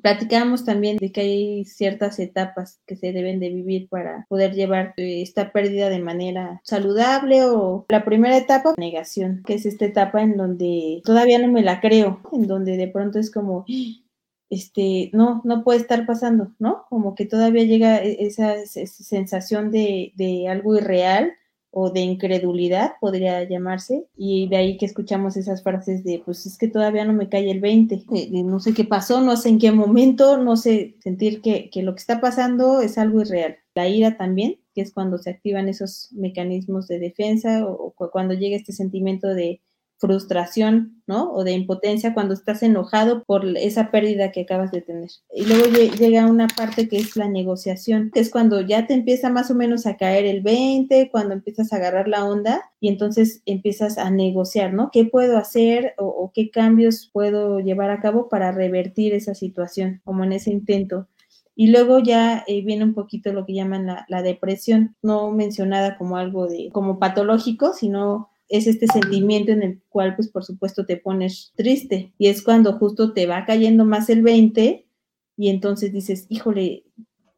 Platicábamos 0.00 0.64
también 0.64 0.96
de 0.96 1.12
que 1.12 1.20
hay 1.20 1.64
ciertas 1.64 2.18
etapas 2.18 2.80
que 2.86 2.96
se 2.96 3.12
deben 3.12 3.40
de 3.40 3.50
vivir 3.50 3.88
para 3.88 4.26
poder 4.28 4.54
llevar 4.54 4.94
eh, 4.96 5.22
esta 5.22 5.52
pérdida 5.52 5.88
de 5.88 5.98
manera 5.98 6.60
saludable 6.64 7.44
o 7.44 7.84
la 7.88 8.04
primera 8.04 8.36
etapa, 8.36 8.74
negación, 8.76 9.42
que 9.46 9.54
es 9.54 9.66
esta 9.66 9.84
etapa 9.84 10.22
en 10.22 10.36
donde 10.36 11.02
todavía 11.04 11.38
no 11.38 11.48
me 11.48 11.62
la 11.62 11.80
creo, 11.80 12.20
en 12.32 12.46
donde 12.46 12.76
de 12.76 12.88
pronto 12.88 13.18
es 13.18 13.30
como, 13.30 13.64
este, 14.50 15.10
no, 15.12 15.40
no 15.44 15.64
puede 15.64 15.80
estar 15.80 16.06
pasando, 16.06 16.52
¿no? 16.58 16.84
Como 16.88 17.14
que 17.14 17.26
todavía 17.26 17.64
llega 17.64 18.02
e-, 18.02 18.24
esa, 18.26 18.54
sensación 18.66 19.70
de, 19.70 20.12
de 20.16 20.48
algo 20.48 20.76
irreal 20.76 21.32
o 21.72 21.90
de 21.90 22.00
incredulidad, 22.00 22.92
podría 23.00 23.42
llamarse, 23.44 24.06
y 24.16 24.46
de 24.48 24.56
ahí 24.56 24.76
que 24.76 24.86
escuchamos 24.86 25.36
esas 25.36 25.62
frases 25.62 26.04
de, 26.04 26.22
pues 26.24 26.44
es 26.46 26.58
que 26.58 26.68
todavía 26.68 27.04
no 27.06 27.14
me 27.14 27.30
cae 27.30 27.50
el 27.50 27.60
20, 27.60 28.04
no 28.44 28.60
sé 28.60 28.74
qué 28.74 28.84
pasó, 28.84 29.22
no 29.22 29.36
sé 29.36 29.48
en 29.48 29.58
qué 29.58 29.72
momento, 29.72 30.36
no 30.36 30.56
sé, 30.56 30.96
sentir 31.00 31.40
que, 31.40 31.70
que 31.70 31.82
lo 31.82 31.94
que 31.94 32.00
está 32.00 32.20
pasando 32.20 32.82
es 32.82 32.98
algo 32.98 33.22
irreal. 33.22 33.56
La 33.74 33.88
ira 33.88 34.18
también, 34.18 34.58
que 34.74 34.82
es 34.82 34.92
cuando 34.92 35.16
se 35.16 35.30
activan 35.30 35.68
esos 35.68 36.10
mecanismos 36.12 36.88
de 36.88 36.98
defensa 36.98 37.66
o 37.66 37.94
cuando 38.10 38.34
llega 38.34 38.56
este 38.56 38.74
sentimiento 38.74 39.28
de 39.28 39.62
frustración, 40.02 41.00
¿no? 41.06 41.32
O 41.32 41.44
de 41.44 41.52
impotencia 41.52 42.12
cuando 42.12 42.34
estás 42.34 42.64
enojado 42.64 43.22
por 43.22 43.46
esa 43.56 43.92
pérdida 43.92 44.32
que 44.32 44.40
acabas 44.40 44.72
de 44.72 44.80
tener. 44.80 45.10
Y 45.32 45.46
luego 45.46 45.66
llega 45.96 46.26
una 46.26 46.48
parte 46.48 46.88
que 46.88 46.96
es 46.96 47.14
la 47.14 47.28
negociación, 47.28 48.10
que 48.12 48.18
es 48.18 48.28
cuando 48.28 48.60
ya 48.60 48.88
te 48.88 48.94
empieza 48.94 49.30
más 49.30 49.52
o 49.52 49.54
menos 49.54 49.86
a 49.86 49.96
caer 49.96 50.24
el 50.26 50.42
20, 50.42 51.08
cuando 51.12 51.34
empiezas 51.34 51.72
a 51.72 51.76
agarrar 51.76 52.08
la 52.08 52.24
onda 52.24 52.62
y 52.80 52.88
entonces 52.88 53.42
empiezas 53.46 53.96
a 53.96 54.10
negociar, 54.10 54.74
¿no? 54.74 54.90
¿Qué 54.90 55.04
puedo 55.04 55.38
hacer 55.38 55.94
o, 55.98 56.32
qué 56.34 56.50
cambios 56.50 57.08
puedo 57.12 57.60
llevar 57.60 57.90
a 57.90 58.00
cabo 58.00 58.28
para 58.28 58.50
revertir 58.50 59.14
esa 59.14 59.36
situación, 59.36 60.00
como 60.02 60.24
en 60.24 60.32
ese 60.32 60.50
intento? 60.50 61.06
Y 61.54 61.68
luego 61.68 62.00
ya 62.00 62.42
eh, 62.48 62.62
viene 62.64 62.82
un 62.82 62.94
poquito 62.94 63.32
lo 63.32 63.46
que 63.46 63.54
llaman 63.54 63.86
la, 63.86 64.04
la, 64.08 64.22
depresión, 64.22 64.96
no 65.00 65.30
mencionada 65.30 65.96
como 65.96 66.16
algo 66.16 66.48
de, 66.48 66.70
como 66.72 66.98
patológico, 66.98 67.72
sino 67.72 68.31
es 68.52 68.66
este 68.66 68.86
sentimiento 68.86 69.50
en 69.50 69.62
el 69.62 69.82
cual, 69.88 70.14
pues 70.14 70.28
por 70.28 70.44
supuesto, 70.44 70.84
te 70.84 70.98
pones 70.98 71.54
triste. 71.56 72.12
Y 72.18 72.28
es 72.28 72.42
cuando 72.42 72.74
justo 72.74 73.14
te 73.14 73.26
va 73.26 73.46
cayendo 73.46 73.86
más 73.86 74.10
el 74.10 74.20
20 74.20 74.86
y 75.38 75.48
entonces 75.48 75.90
dices, 75.90 76.26
híjole, 76.28 76.84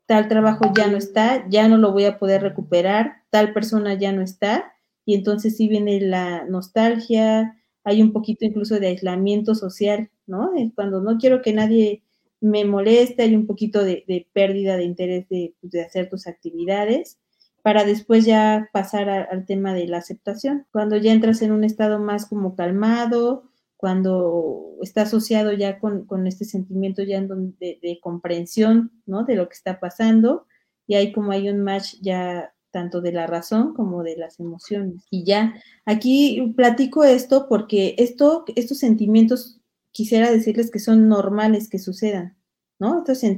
tal 0.07 0.27
trabajo 0.27 0.73
ya 0.77 0.89
no 0.89 0.97
está, 0.97 1.49
ya 1.49 1.69
no 1.69 1.79
lo 1.79 1.93
voy 1.93 2.07
a 2.07 2.19
poder 2.19 2.43
recuperar, 2.43 3.23
tal 3.31 3.53
persona 3.53 3.95
ya 3.95 4.11
no 4.11 4.23
está 4.23 4.73
y 5.05 5.15
entonces 5.15 5.57
sí 5.57 5.69
viene 5.69 6.01
la 6.01 6.47
nostalgia, 6.47 7.63
hay 7.85 8.03
un 8.03 8.13
poquito 8.13 8.45
incluso 8.45 8.81
de 8.81 8.89
aislamiento 8.89 9.55
social, 9.55 10.11
¿no? 10.27 10.51
Cuando 10.75 11.01
no 11.01 11.17
quiero 11.19 11.43
que 11.43 11.53
nadie 11.53 12.03
me 12.41 12.65
moleste, 12.65 13.23
hay 13.23 13.37
un 13.37 13.47
poquito 13.47 13.85
de, 13.85 14.27
pérdida 14.33 14.77
de 14.77 14.85
interés 14.85 15.29
de, 15.29 15.55
de 15.63 15.83
hacer 15.83 16.11
tus 16.11 16.27
actividades 16.27 17.21
para 17.65 17.85
después 17.85 18.27
ya 18.27 18.69
pasar 18.75 19.09
al 19.09 19.47
tema 19.47 19.73
de 19.73 19.89
la 19.89 19.97
aceptación. 19.97 20.67
Cuando 20.71 20.99
ya 20.99 21.15
entras 21.15 21.41
en 21.41 21.51
un 21.51 21.65
estado 21.65 21.99
más 21.99 22.27
como 22.27 22.57
calmado, 22.57 23.45
cuando 23.79 24.77
está 24.83 25.03
asociado 25.03 25.51
ya 25.55 25.79
con, 25.79 26.27
este 26.27 26.45
sentimiento 26.45 27.03
ya 27.03 27.23
de, 27.23 27.79
de, 27.81 28.01
comprensión, 28.03 28.93
¿no? 29.07 29.25
De 29.25 29.35
lo 29.35 29.49
que 29.49 29.55
está 29.55 29.81
pasando, 29.81 30.47
y 30.87 30.97
hay 30.97 31.11
como 31.11 31.33
hay 31.33 31.49
un 31.49 31.63
match 31.63 31.95
ya 32.03 32.53
tanto 32.71 33.01
de 33.01 33.13
la 33.13 33.27
razón 33.27 33.73
como 33.73 34.03
de 34.03 34.19
las 34.19 34.39
emociones. 34.41 35.07
Y 35.09 35.25
ya, 35.25 35.55
aquí 35.87 36.53
platico 36.55 37.03
esto 37.03 37.47
porque 37.49 37.95
esto, 37.97 38.45
estos 38.57 38.77
sentimientos 38.77 39.59
quisiera 39.91 40.31
decirles 40.31 40.71
que 40.71 40.81
son 40.81 41.09
normales 41.09 41.71
que 41.71 41.79
sucedan, 41.79 42.37
¿no? 42.79 42.99
Entonces 42.99 43.37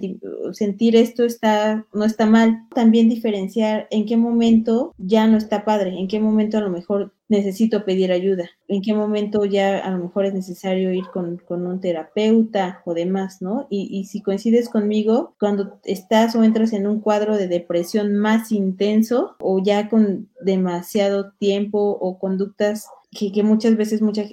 sentir 0.52 0.96
esto 0.96 1.24
está, 1.24 1.86
no 1.92 2.04
está 2.04 2.26
mal. 2.26 2.66
También 2.74 3.08
diferenciar 3.08 3.86
en 3.90 4.06
qué 4.06 4.16
momento 4.16 4.94
ya 4.98 5.26
no 5.26 5.36
está 5.36 5.64
padre, 5.64 5.98
en 5.98 6.08
qué 6.08 6.20
momento 6.20 6.58
a 6.58 6.62
lo 6.62 6.70
mejor 6.70 7.12
necesito 7.28 7.84
pedir 7.84 8.12
ayuda, 8.12 8.48
en 8.68 8.82
qué 8.82 8.94
momento 8.94 9.44
ya 9.44 9.78
a 9.78 9.90
lo 9.90 9.98
mejor 9.98 10.26
es 10.26 10.34
necesario 10.34 10.92
ir 10.92 11.04
con, 11.12 11.40
un 11.48 11.80
terapeuta 11.80 12.82
o 12.84 12.94
demás, 12.94 13.42
¿no? 13.42 13.66
Y, 13.68 13.88
y 13.90 14.04
si 14.04 14.22
coincides 14.22 14.68
conmigo, 14.68 15.34
cuando 15.38 15.80
estás 15.84 16.36
o 16.36 16.44
entras 16.44 16.72
en 16.72 16.86
un 16.86 17.00
cuadro 17.00 17.36
de 17.36 17.48
depresión 17.48 18.16
más 18.16 18.52
intenso 18.52 19.34
o 19.40 19.60
ya 19.62 19.88
con 19.88 20.28
demasiado 20.40 21.32
tiempo 21.32 21.98
o 22.00 22.18
conductas 22.18 22.86
que, 23.16 23.42
muchas 23.42 23.76
veces 23.76 24.02
mucha, 24.02 24.24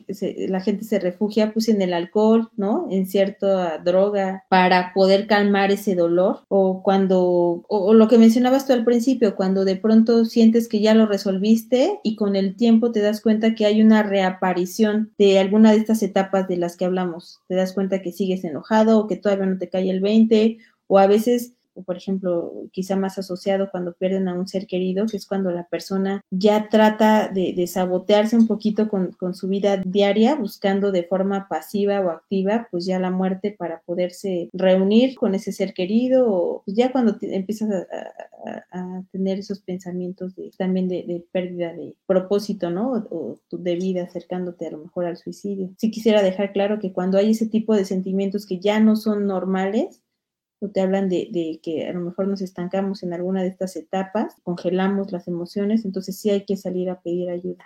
la 0.48 0.62
gente 0.62 0.84
se 0.84 1.00
refugia 1.00 1.54
pues 1.54 1.70
en 1.70 1.82
el 1.82 1.94
alcohol, 1.94 2.50
¿no? 2.58 2.88
En 2.92 3.08
cierta 3.08 3.78
droga 3.78 4.46
para 4.50 4.94
poder 4.94 5.28
calmar 5.28 5.72
ese 5.72 5.96
dolor 5.96 6.42
o 6.50 6.84
cuando, 6.84 7.64
o, 7.68 7.94
lo 7.94 8.08
que 8.08 8.18
mencionabas 8.18 8.68
tú 8.68 8.74
al 8.74 8.84
principio, 8.84 9.36
cuando 9.36 9.66
de 9.66 9.76
pronto 9.76 10.26
sientes 10.26 10.68
que 10.68 10.82
ya 10.82 10.94
lo 10.94 11.06
resolviste 11.06 12.00
y 12.04 12.16
con 12.16 12.36
el 12.36 12.56
tiempo 12.56 12.92
te 12.92 13.02
das 13.02 13.22
cuenta 13.22 13.56
que 13.56 13.66
hay 13.66 13.82
una 13.82 14.04
reaparición 14.04 15.12
de 15.18 15.40
alguna 15.40 15.72
de 15.72 15.78
estas 15.78 16.04
etapas 16.04 16.48
de 16.48 16.58
las 16.58 16.78
que 16.78 16.86
hablamos, 16.86 17.42
te 17.48 17.56
das 17.56 17.74
cuenta 17.74 18.02
que 18.02 18.12
sigues 18.12 18.44
enojado 18.44 19.00
o 19.00 19.08
que 19.08 19.16
todavía 19.16 19.46
no 19.46 19.58
te 19.58 19.70
cae 19.70 19.90
el 19.90 20.02
20 20.02 20.58
o 20.88 21.00
a 21.00 21.08
veces 21.08 21.54
o 21.54 21.63
por 21.86 21.98
ejemplo, 21.98 22.54
quizá 22.72 22.96
más 22.96 23.18
asociado 23.18 23.70
cuando 23.72 23.94
pierden 23.94 24.28
a 24.28 24.34
un 24.34 24.48
ser 24.48 24.68
querido, 24.68 25.06
que 25.06 25.18
es 25.18 25.26
cuando 25.26 25.52
la 25.52 25.68
persona 25.68 26.22
ya 26.32 26.70
trata 26.70 27.28
de, 27.28 27.64
sabotearse 27.68 28.36
un 28.36 28.48
poquito 28.48 28.90
con, 28.90 29.14
su 29.34 29.48
vida 29.48 29.78
diaria, 29.78 30.36
buscando 30.36 30.92
de 30.92 31.04
forma 31.04 31.48
pasiva 31.48 32.02
o 32.02 32.10
activa, 32.10 32.68
pues 32.70 32.86
ya 32.86 33.00
la 33.00 33.10
muerte 33.10 33.56
para 33.58 33.82
poderse 33.82 34.50
reunir 34.54 35.16
con 35.16 35.34
ese 35.34 35.52
ser 35.52 35.74
querido, 35.74 36.28
o 36.30 36.64
pues 36.66 36.78
ya 36.78 36.92
cuando 36.92 37.18
empiezas 37.22 37.70
a, 37.72 39.04
tener 39.12 39.40
esos 39.40 39.62
pensamientos 39.62 40.36
de, 40.36 40.52
también 40.58 40.90
de, 40.90 41.26
pérdida 41.32 41.74
de 41.74 41.96
propósito, 42.06 42.70
¿no? 42.70 43.06
O, 43.10 43.40
de 43.52 43.76
vida 43.76 44.04
acercándote 44.04 44.68
a 44.68 44.72
lo 44.72 44.80
mejor 44.80 45.06
al 45.06 45.18
suicidio. 45.18 45.70
Sí 45.78 45.92
quisiera 45.92 46.22
dejar 46.22 46.52
claro 46.52 46.80
que 46.80 46.92
cuando 46.92 47.18
hay 47.18 47.32
ese 47.32 47.48
tipo 47.48 47.76
de 47.76 47.86
sentimientos 47.86 48.46
que 48.46 48.60
ya 48.60 48.80
no 48.80 48.96
son 48.96 49.28
normales, 49.28 50.04
te 50.70 50.82
hablan 50.82 51.10
de, 51.10 51.60
que 51.62 51.88
a 51.88 51.94
lo 51.94 52.02
mejor 52.02 52.28
nos 52.28 52.42
estancamos 52.42 53.04
en 53.04 53.14
alguna 53.14 53.42
de 53.42 53.48
estas 53.48 53.76
etapas, 53.76 54.36
congelamos 54.44 55.12
las 55.12 55.28
emociones, 55.28 55.86
entonces 55.86 56.18
sí 56.20 56.30
hay 56.30 56.46
que 56.46 56.58
salir 56.58 56.90
a 56.90 57.02
pedir 57.02 57.30
ayuda. 57.30 57.66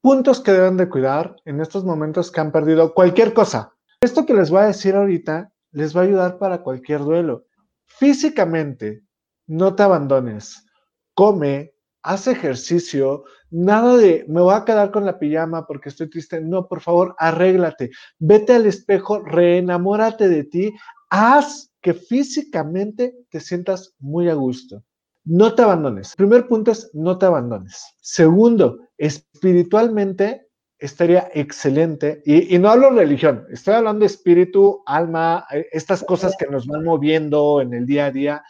Puntos 0.00 0.40
que 0.40 0.52
deben 0.52 0.76
de 0.76 0.88
cuidar 0.88 1.36
en 1.44 1.60
estos 1.60 1.84
momentos 1.84 2.30
que 2.30 2.40
han 2.40 2.52
perdido 2.52 2.94
cualquier 2.94 3.34
cosa. 3.34 3.74
Esto 4.00 4.24
que 4.26 4.34
les 4.34 4.50
voy 4.50 4.62
a 4.62 4.66
decir 4.66 4.94
ahorita 4.94 5.52
les 5.72 5.96
va 5.96 6.02
a 6.02 6.04
ayudar 6.04 6.38
para 6.38 6.62
cualquier 6.62 7.00
duelo. 7.00 7.46
Físicamente, 7.84 9.02
no 9.46 9.74
te 9.74 9.82
abandones. 9.82 10.66
Come, 11.14 11.74
haz 12.02 12.26
ejercicio, 12.26 13.24
nada 13.50 13.96
de 13.96 14.24
me 14.28 14.40
voy 14.40 14.54
a 14.54 14.64
quedar 14.64 14.90
con 14.90 15.04
la 15.04 15.18
pijama 15.18 15.66
porque 15.66 15.88
estoy 15.88 16.08
triste. 16.08 16.40
No, 16.40 16.68
por 16.68 16.80
favor, 16.80 17.14
arréglate. 17.18 17.90
Vete 18.18 18.54
al 18.54 18.66
espejo, 18.66 19.20
reenamórate 19.20 20.28
de 20.28 20.44
ti, 20.44 20.74
haz 21.10 21.70
que 21.80 21.94
físicamente 21.94 23.14
te 23.30 23.40
sientas 23.40 23.94
muy 23.98 24.28
a 24.28 24.34
gusto. 24.34 24.82
No 25.24 25.54
te 25.54 25.62
abandones. 25.62 26.14
Primer 26.16 26.46
punto 26.46 26.70
es 26.70 26.90
no 26.94 27.18
te 27.18 27.26
abandones. 27.26 27.84
Segundo, 28.00 28.78
espiritualmente 28.96 30.48
estaría 30.78 31.28
excelente, 31.34 32.22
y, 32.24 32.56
no 32.58 32.70
hablo 32.70 32.92
de 32.92 33.00
religión, 33.00 33.44
estoy 33.50 33.74
hablando 33.74 34.00
de 34.00 34.06
espíritu, 34.06 34.82
alma, 34.86 35.44
eh, 35.50 35.66
estas 35.72 36.04
cosas 36.04 36.36
que 36.38 36.46
nos 36.46 36.66
van 36.66 36.84
moviendo 36.84 37.60
en 37.60 37.74
el 37.74 37.84
día 37.84 38.06
a 38.06 38.10
día. 38.12 38.42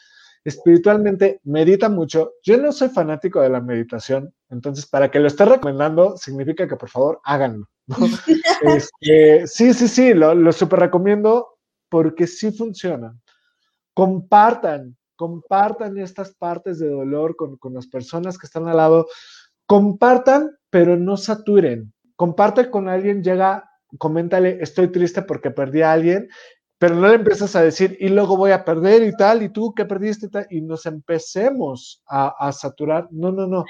Espiritualmente, 0.45 1.41
medita 1.45 1.89
mucho. 1.89 2.33
Yo 2.43 2.57
no 2.59 2.73
soy 2.73 2.91
fanático 2.91 3.41
de 3.41 3.51
la 3.51 3.61
meditación, 3.61 4.33
entonces 4.51 4.87
para 4.87 5.11
que 5.11 5.21
lo 5.21 5.27
esté 5.27 5.45
recomendando, 5.45 6.17
significa 6.17 6.69
que 6.69 6.77
por 6.77 6.89
favor 6.89 7.21
háganlo. 7.25 7.67
Este, 8.61 9.47
sí, 9.47 9.73
sí, 9.73 9.87
sí, 9.87 10.15
lo, 10.15 10.35
lo 10.35 10.51
super 10.51 10.81
recomiendo 10.81 11.58
porque 11.89 12.27
sí 12.27 12.53
funcionan. 12.53 13.21
Compartan, 13.95 14.97
compartan 15.17 15.99
estas 15.99 16.35
partes 16.35 16.79
de 16.79 16.89
dolor 16.89 17.37
con, 17.37 17.59
las 17.75 17.87
personas 17.87 18.39
que 18.39 18.47
están 18.47 18.69
al 18.69 18.77
lado. 18.77 19.07
Compartan, 19.67 20.57
pero 20.71 20.97
no 20.97 21.17
saturen. 21.17 21.93
Comparte 22.17 22.71
con 22.71 22.89
alguien, 22.89 23.23
llega, 23.23 23.69
coméntale, 23.99 24.59
estoy 24.61 24.89
triste 24.89 25.23
porque 25.23 25.51
perdí 25.51 25.83
a 25.83 25.93
alguien, 25.93 26.29
pero 26.79 26.95
no 26.95 27.09
le 27.09 27.17
empiezas 27.17 27.57
a 27.57 27.63
decir, 27.63 27.97
y 27.99 28.09
luego 28.09 28.37
voy 28.37 28.53
a 28.53 28.65
perder 28.65 29.03
y 29.03 29.17
tal, 29.17 29.43
y 29.43 29.49
tú 29.49 29.75
que 29.75 29.85
perdiste 29.85 30.27
y 30.27 30.31
tal, 30.31 30.47
y 30.49 30.61
nos 30.61 30.87
empecemos 30.87 32.03
a, 32.07 32.53
saturar. 32.53 33.09
No, 33.11 33.33
no, 33.33 33.49
no. 33.49 33.65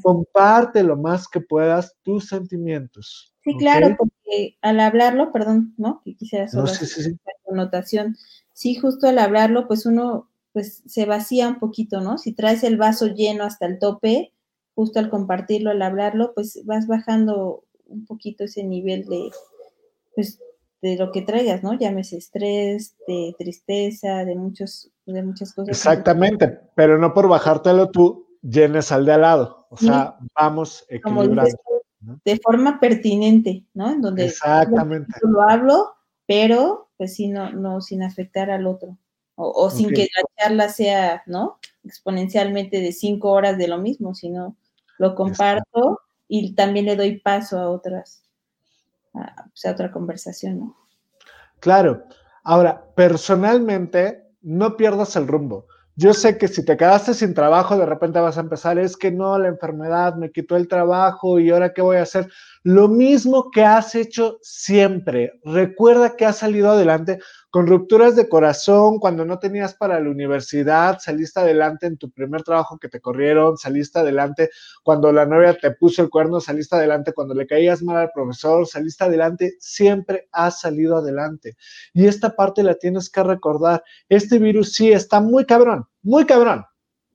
Comparte 0.00 0.84
lo 0.84 0.96
más 0.96 1.26
que 1.26 1.40
puedas 1.40 1.96
tus 2.04 2.28
sentimientos. 2.28 3.34
Sí, 3.42 3.56
claro, 3.56 3.96
porque 3.98 4.14
al 4.62 4.80
hablarlo, 4.80 5.32
perdón, 5.32 5.74
¿no? 5.76 6.00
Que 6.04 6.14
quisiera 6.14 6.48
solo 6.48 6.64
no, 6.64 6.68
sí, 6.68 6.86
sí, 6.86 7.18
connotación. 7.44 8.16
Sí, 8.52 8.74
justo 8.74 9.08
al 9.08 9.18
hablarlo, 9.18 9.66
pues 9.68 9.86
uno 9.86 10.28
pues 10.52 10.82
se 10.86 11.06
vacía 11.06 11.48
un 11.48 11.58
poquito, 11.58 12.00
¿no? 12.00 12.18
Si 12.18 12.32
traes 12.32 12.62
el 12.62 12.76
vaso 12.76 13.06
lleno 13.06 13.44
hasta 13.44 13.66
el 13.66 13.78
tope, 13.78 14.32
justo 14.74 14.98
al 14.98 15.08
compartirlo, 15.08 15.70
al 15.70 15.82
hablarlo, 15.82 16.32
pues 16.34 16.60
vas 16.64 16.86
bajando 16.86 17.64
un 17.86 18.04
poquito 18.06 18.44
ese 18.44 18.62
nivel 18.62 19.06
de, 19.06 19.30
pues, 20.14 20.40
de 20.82 20.96
lo 20.96 21.10
que 21.10 21.22
traigas, 21.22 21.62
¿no? 21.62 21.74
Llámese 21.74 22.18
estrés, 22.18 22.96
de 23.06 23.34
tristeza, 23.38 24.24
de 24.24 24.34
muchos, 24.34 24.90
de 25.06 25.22
muchas 25.22 25.54
cosas. 25.54 25.76
Exactamente, 25.76 26.48
pero 26.74 26.98
no 26.98 27.14
por 27.14 27.28
bajártelo 27.28 27.90
tú 27.90 28.26
llenes 28.42 28.92
al 28.92 29.06
de 29.06 29.12
al 29.12 29.20
lado. 29.22 29.66
O 29.70 29.76
sea, 29.76 30.18
vamos 30.38 30.84
equilibrando 30.88 31.56
de 32.24 32.38
forma 32.38 32.80
pertinente, 32.80 33.64
¿no? 33.74 33.90
En 33.90 34.00
donde 34.00 34.26
Exactamente. 34.26 35.12
lo 35.22 35.42
hablo, 35.42 35.94
pero 36.26 36.90
pues 36.96 37.14
sí, 37.14 37.28
no, 37.28 37.50
no 37.52 37.80
sin 37.80 38.02
afectar 38.02 38.50
al 38.50 38.66
otro. 38.66 38.96
O, 39.34 39.70
sin 39.70 39.88
que 39.92 40.02
la 40.02 40.22
charla 40.36 40.68
sea, 40.68 41.22
¿no? 41.26 41.58
Exponencialmente 41.84 42.80
de 42.80 42.92
cinco 42.92 43.30
horas 43.30 43.58
de 43.58 43.66
lo 43.66 43.78
mismo, 43.78 44.14
sino 44.14 44.56
lo 44.98 45.14
comparto 45.14 46.00
y 46.28 46.54
también 46.54 46.86
le 46.86 46.96
doy 46.96 47.18
paso 47.18 47.58
a 47.58 47.70
otras, 47.70 48.22
a, 49.14 49.46
pues, 49.46 49.64
a 49.64 49.72
otra 49.72 49.90
conversación, 49.90 50.60
¿no? 50.60 50.76
Claro. 51.60 52.04
Ahora, 52.44 52.84
personalmente, 52.94 54.22
no 54.42 54.76
pierdas 54.76 55.16
el 55.16 55.26
rumbo. 55.26 55.66
Yo 55.94 56.14
sé 56.14 56.38
que 56.38 56.48
si 56.48 56.64
te 56.64 56.76
quedaste 56.76 57.12
sin 57.12 57.34
trabajo, 57.34 57.76
de 57.76 57.84
repente 57.84 58.18
vas 58.18 58.38
a 58.38 58.40
empezar, 58.40 58.78
es 58.78 58.96
que 58.96 59.10
no, 59.10 59.38
la 59.38 59.48
enfermedad 59.48 60.14
me 60.16 60.32
quitó 60.32 60.56
el 60.56 60.66
trabajo 60.66 61.38
y 61.38 61.50
ahora 61.50 61.74
qué 61.74 61.82
voy 61.82 61.98
a 61.98 62.02
hacer. 62.02 62.30
Lo 62.62 62.88
mismo 62.88 63.50
que 63.50 63.62
has 63.62 63.94
hecho 63.94 64.38
siempre. 64.40 65.32
Recuerda 65.44 66.16
que 66.16 66.24
has 66.24 66.38
salido 66.38 66.70
adelante 66.70 67.18
con 67.52 67.66
rupturas 67.66 68.16
de 68.16 68.30
corazón, 68.30 68.98
cuando 68.98 69.26
no 69.26 69.38
tenías 69.38 69.74
para 69.74 70.00
la 70.00 70.08
universidad, 70.08 70.98
saliste 71.00 71.38
adelante 71.38 71.86
en 71.86 71.98
tu 71.98 72.10
primer 72.10 72.42
trabajo 72.42 72.78
que 72.78 72.88
te 72.88 72.98
corrieron, 72.98 73.58
saliste 73.58 73.98
adelante 73.98 74.48
cuando 74.82 75.12
la 75.12 75.26
novia 75.26 75.54
te 75.58 75.70
puso 75.72 76.00
el 76.00 76.08
cuerno, 76.08 76.40
saliste 76.40 76.76
adelante 76.76 77.12
cuando 77.12 77.34
le 77.34 77.46
caías 77.46 77.82
mal 77.82 77.98
al 77.98 78.10
profesor, 78.10 78.66
saliste 78.66 79.04
adelante, 79.04 79.56
siempre 79.60 80.30
has 80.32 80.60
salido 80.60 80.96
adelante. 80.96 81.58
Y 81.92 82.06
esta 82.06 82.34
parte 82.34 82.62
la 82.62 82.74
tienes 82.76 83.10
que 83.10 83.22
recordar. 83.22 83.84
Este 84.08 84.38
virus 84.38 84.72
sí 84.72 84.90
está 84.90 85.20
muy 85.20 85.44
cabrón, 85.44 85.84
muy 86.02 86.24
cabrón. 86.24 86.64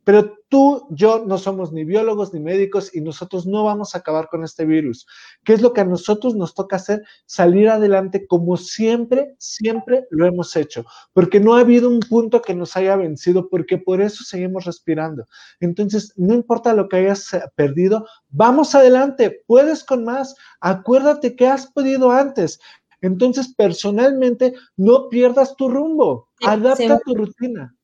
Pero 0.04 0.37
tú, 0.50 0.88
yo 0.90 1.24
no 1.26 1.38
somos 1.38 1.72
ni 1.72 1.84
biólogos 1.84 2.34
ni 2.34 2.40
médicos 2.40 2.96
y 2.96 3.02
nosotros 3.02 3.46
no 3.46 3.64
vamos 3.64 3.94
a 3.94 4.00
acabar 4.00 4.30
con 4.30 4.44
este 4.44 4.66
virus. 4.66 5.06
¿Qué 5.44 5.54
es 5.54 5.62
lo 5.62 5.74
que 5.74 5.82
a 5.82 5.86
nosotros 5.86 6.36
nos 6.36 6.54
toca 6.54 6.78
hacer? 6.78 7.04
Salir 7.26 7.70
adelante 7.70 8.28
como 8.28 8.58
siempre, 8.58 9.36
siempre 9.38 10.06
lo 10.10 10.26
hemos 10.26 10.56
hecho. 10.56 10.86
Porque 11.14 11.40
no 11.40 11.56
ha 11.56 11.62
habido 11.62 11.90
un 11.90 12.00
punto 12.00 12.42
que 12.42 12.56
nos 12.56 12.76
haya 12.78 12.96
vencido, 12.96 13.50
porque 13.50 13.78
por 13.78 14.02
eso 14.02 14.24
seguimos 14.24 14.66
respirando. 14.66 15.26
Entonces, 15.60 16.14
no 16.16 16.34
importa 16.34 16.74
lo 16.74 16.88
que 16.88 16.98
hayas 16.98 17.34
eh, 17.34 17.42
perdido, 17.56 18.08
vamos 18.30 18.76
adelante, 18.76 19.44
puedes 19.48 19.84
con 19.84 20.06
más. 20.06 20.36
Acuérdate 20.62 21.36
que 21.36 21.48
has 21.48 21.68
podido 21.68 22.12
antes. 22.12 22.60
Entonces, 23.02 23.54
personalmente, 23.56 24.54
no 24.76 25.10
pierdas 25.10 25.56
tu 25.56 25.70
rumbo, 25.70 26.30
adapta 26.42 27.00
tu 27.06 27.14
rutina 27.14 27.77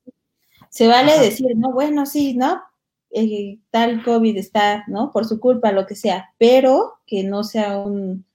se 0.74 0.88
vale 0.88 1.20
decir, 1.20 1.56
no, 1.56 1.72
bueno, 1.72 2.08
sí, 2.08 2.34
¿no? 2.34 2.60
Eh, 3.12 3.60
tal 3.70 4.04
COVID 4.04 4.36
está, 4.38 4.84
¿no? 4.88 5.12
Por 5.12 5.26
su 5.26 5.40
culpa, 5.40 5.72
lo 5.72 5.86
que 5.86 5.94
sea, 5.94 6.34
pero 6.40 6.96
que 7.06 7.24
no 7.24 7.44
sea 7.44 7.78
un, 7.78 8.26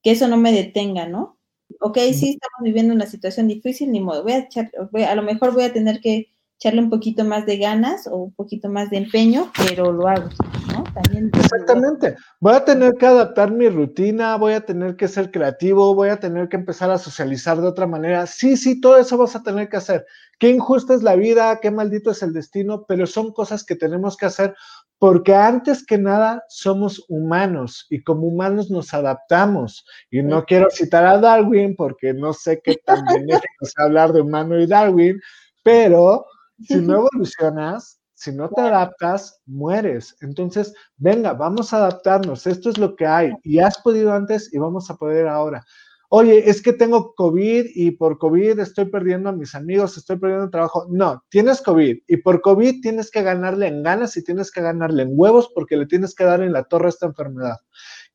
que 0.00 0.12
eso 0.12 0.28
no 0.28 0.36
me 0.36 0.52
detenga, 0.52 1.08
¿no? 1.08 1.36
Ok, 1.80 1.98
sí, 2.14 2.38
estamos 2.40 2.62
viviendo 2.62 2.94
una 2.94 3.06
situación 3.06 3.48
difícil, 3.48 3.90
ni 3.90 3.98
modo, 3.98 4.22
voy 4.22 4.30
a 4.30 4.38
echar, 4.38 4.70
a 4.94 5.14
lo 5.16 5.22
mejor 5.24 5.52
voy 5.52 5.64
a 5.64 5.72
tener 5.72 6.00
que 6.00 6.28
echarle 6.56 6.82
un 6.82 6.88
poquito 6.88 7.24
más 7.24 7.46
de 7.46 7.58
ganas 7.58 8.06
o 8.06 8.16
un 8.16 8.32
poquito 8.32 8.68
más 8.68 8.90
de 8.90 8.98
empeño, 8.98 9.50
pero 9.66 9.90
lo 9.90 10.06
hago, 10.06 10.28
¿no? 10.68 10.77
Exactamente. 11.12 12.16
Voy 12.40 12.54
a 12.54 12.64
tener 12.64 12.94
que 12.94 13.06
adaptar 13.06 13.50
mi 13.50 13.68
rutina, 13.68 14.36
voy 14.36 14.52
a 14.52 14.64
tener 14.64 14.96
que 14.96 15.08
ser 15.08 15.30
creativo, 15.30 15.94
voy 15.94 16.08
a 16.08 16.20
tener 16.20 16.48
que 16.48 16.56
empezar 16.56 16.90
a 16.90 16.98
socializar 16.98 17.60
de 17.60 17.68
otra 17.68 17.86
manera. 17.86 18.26
Sí, 18.26 18.56
sí, 18.56 18.80
todo 18.80 18.98
eso 18.98 19.16
vas 19.16 19.36
a 19.36 19.42
tener 19.42 19.68
que 19.68 19.76
hacer. 19.76 20.06
Qué 20.38 20.50
injusta 20.50 20.94
es 20.94 21.02
la 21.02 21.16
vida, 21.16 21.58
qué 21.60 21.70
maldito 21.70 22.10
es 22.10 22.22
el 22.22 22.32
destino, 22.32 22.84
pero 22.86 23.06
son 23.06 23.32
cosas 23.32 23.64
que 23.64 23.76
tenemos 23.76 24.16
que 24.16 24.26
hacer 24.26 24.54
porque 24.98 25.34
antes 25.34 25.86
que 25.86 25.96
nada 25.96 26.44
somos 26.48 27.04
humanos 27.08 27.86
y 27.88 28.02
como 28.02 28.26
humanos 28.26 28.70
nos 28.70 28.92
adaptamos. 28.94 29.86
Y 30.10 30.22
no 30.22 30.44
quiero 30.44 30.70
citar 30.70 31.06
a 31.06 31.18
Darwin 31.18 31.76
porque 31.76 32.12
no 32.12 32.32
sé 32.32 32.60
qué 32.62 32.76
tan 32.84 33.04
benéfico 33.04 33.62
es 33.62 33.72
hablar 33.78 34.12
de 34.12 34.20
humano 34.20 34.60
y 34.60 34.66
Darwin, 34.66 35.20
pero 35.62 36.26
si 36.66 36.76
no 36.76 37.06
evolucionas, 37.12 37.97
si 38.18 38.32
no 38.32 38.48
te 38.48 38.60
adaptas, 38.60 39.40
mueres. 39.46 40.16
Entonces, 40.22 40.74
venga, 40.96 41.34
vamos 41.34 41.72
a 41.72 41.76
adaptarnos. 41.76 42.48
Esto 42.48 42.68
es 42.68 42.76
lo 42.76 42.96
que 42.96 43.06
hay. 43.06 43.32
Y 43.44 43.60
has 43.60 43.78
podido 43.78 44.12
antes 44.12 44.52
y 44.52 44.58
vamos 44.58 44.90
a 44.90 44.96
poder 44.96 45.28
ahora. 45.28 45.64
Oye, 46.08 46.50
es 46.50 46.60
que 46.60 46.72
tengo 46.72 47.14
COVID 47.14 47.66
y 47.76 47.92
por 47.92 48.18
COVID 48.18 48.58
estoy 48.58 48.86
perdiendo 48.86 49.28
a 49.28 49.32
mis 49.32 49.54
amigos, 49.54 49.96
estoy 49.96 50.18
perdiendo 50.18 50.46
el 50.46 50.50
trabajo. 50.50 50.88
No, 50.90 51.22
tienes 51.28 51.62
COVID 51.62 51.96
y 52.08 52.16
por 52.16 52.40
COVID 52.40 52.80
tienes 52.80 53.12
que 53.12 53.22
ganarle 53.22 53.68
en 53.68 53.84
ganas 53.84 54.16
y 54.16 54.24
tienes 54.24 54.50
que 54.50 54.62
ganarle 54.62 55.04
en 55.04 55.10
huevos 55.12 55.52
porque 55.54 55.76
le 55.76 55.86
tienes 55.86 56.16
que 56.16 56.24
dar 56.24 56.42
en 56.42 56.52
la 56.52 56.64
torre 56.64 56.88
esta 56.88 57.06
enfermedad. 57.06 57.58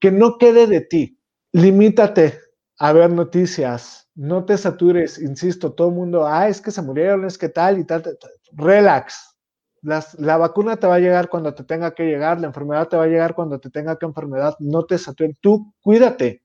Que 0.02 0.12
no 0.12 0.38
quede 0.38 0.68
de 0.68 0.82
ti. 0.82 1.18
Limítate 1.54 2.38
a 2.78 2.92
ver 2.92 3.10
noticias. 3.10 4.10
No 4.16 4.44
te 4.44 4.58
satures, 4.58 5.18
insisto, 5.18 5.72
todo 5.72 5.88
el 5.88 5.96
mundo, 5.96 6.28
ah, 6.28 6.50
es 6.50 6.60
que 6.60 6.72
se 6.72 6.82
murieron, 6.82 7.24
es 7.24 7.38
que 7.38 7.48
tal 7.48 7.80
y 7.80 7.86
tal. 7.86 8.04
tal. 8.04 8.18
Relax. 8.52 9.33
La 9.84 10.38
vacuna 10.38 10.78
te 10.78 10.88
va 10.88 10.96
a 10.96 11.00
llegar 11.00 11.30
cuando 11.30 11.54
te 11.54 11.64
tenga 11.64 11.94
que 11.94 12.06
llegar, 12.06 12.40
la 12.40 12.48
enfermedad 12.48 12.88
te 12.88 12.98
va 12.98 13.04
a 13.04 13.08
llegar 13.08 13.36
cuando 13.36 13.60
te 13.60 13.70
tenga 13.70 13.98
que 13.98 14.06
enfermedad. 14.06 14.56
No 14.60 14.86
te 14.86 14.98
satures. 14.98 15.36
Tú 15.42 15.74
cuídate 15.82 16.44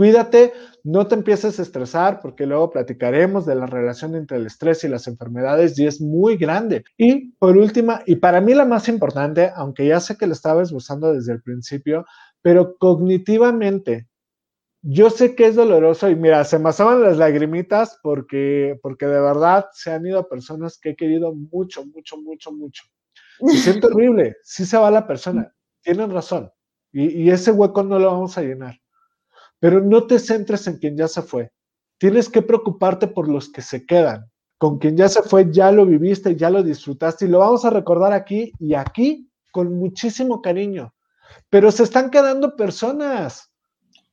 Cuídate, 0.00 0.54
no 0.82 1.06
te 1.06 1.14
empieces 1.14 1.58
a 1.58 1.62
estresar 1.62 2.20
porque 2.22 2.46
luego 2.46 2.70
platicaremos 2.70 3.44
de 3.44 3.54
la 3.54 3.66
relación 3.66 4.14
entre 4.14 4.38
el 4.38 4.46
estrés 4.46 4.82
y 4.82 4.88
las 4.88 5.06
enfermedades 5.06 5.78
y 5.78 5.86
es 5.86 6.00
muy 6.00 6.38
grande. 6.38 6.84
Y 6.96 7.32
por 7.32 7.58
última, 7.58 8.00
y 8.06 8.16
para 8.16 8.40
mí 8.40 8.54
la 8.54 8.64
más 8.64 8.88
importante, 8.88 9.52
aunque 9.54 9.86
ya 9.86 10.00
sé 10.00 10.16
que 10.16 10.26
lo 10.26 10.32
estaba 10.32 10.62
esbozando 10.62 11.12
desde 11.12 11.32
el 11.34 11.42
principio, 11.42 12.06
pero 12.40 12.76
cognitivamente, 12.78 14.08
yo 14.82 15.10
sé 15.10 15.34
que 15.34 15.46
es 15.46 15.56
doloroso 15.56 16.08
y 16.08 16.16
mira, 16.16 16.44
se 16.44 16.58
me 16.58 16.70
asaban 16.70 17.02
las 17.02 17.18
lagrimitas 17.18 17.98
porque, 18.02 18.78
porque 18.82 19.06
de 19.06 19.20
verdad 19.20 19.66
se 19.72 19.92
han 19.92 20.06
ido 20.06 20.28
personas 20.28 20.78
que 20.78 20.90
he 20.90 20.96
querido 20.96 21.34
mucho, 21.34 21.84
mucho, 21.84 22.16
mucho, 22.16 22.52
mucho. 22.52 22.84
Se 23.46 23.56
siente 23.72 23.86
horrible, 23.88 24.36
sí 24.42 24.64
se 24.64 24.78
va 24.78 24.90
la 24.90 25.06
persona, 25.06 25.54
tienen 25.82 26.10
razón. 26.10 26.50
Y, 26.92 27.24
y 27.24 27.30
ese 27.30 27.52
hueco 27.52 27.82
no 27.82 27.98
lo 27.98 28.06
vamos 28.10 28.36
a 28.38 28.42
llenar. 28.42 28.80
Pero 29.58 29.80
no 29.80 30.06
te 30.06 30.18
centres 30.18 30.66
en 30.66 30.78
quien 30.78 30.96
ya 30.96 31.06
se 31.08 31.22
fue. 31.22 31.52
Tienes 31.98 32.30
que 32.30 32.40
preocuparte 32.40 33.06
por 33.06 33.28
los 33.28 33.52
que 33.52 33.60
se 33.60 33.84
quedan. 33.84 34.30
Con 34.56 34.78
quien 34.78 34.96
ya 34.96 35.08
se 35.08 35.22
fue, 35.22 35.50
ya 35.52 35.70
lo 35.70 35.84
viviste, 35.84 36.36
ya 36.36 36.50
lo 36.50 36.62
disfrutaste 36.62 37.26
y 37.26 37.28
lo 37.28 37.38
vamos 37.38 37.64
a 37.64 37.70
recordar 37.70 38.12
aquí 38.12 38.52
y 38.58 38.74
aquí 38.74 39.30
con 39.52 39.78
muchísimo 39.78 40.40
cariño. 40.40 40.94
Pero 41.50 41.70
se 41.70 41.82
están 41.82 42.10
quedando 42.10 42.56
personas 42.56 43.49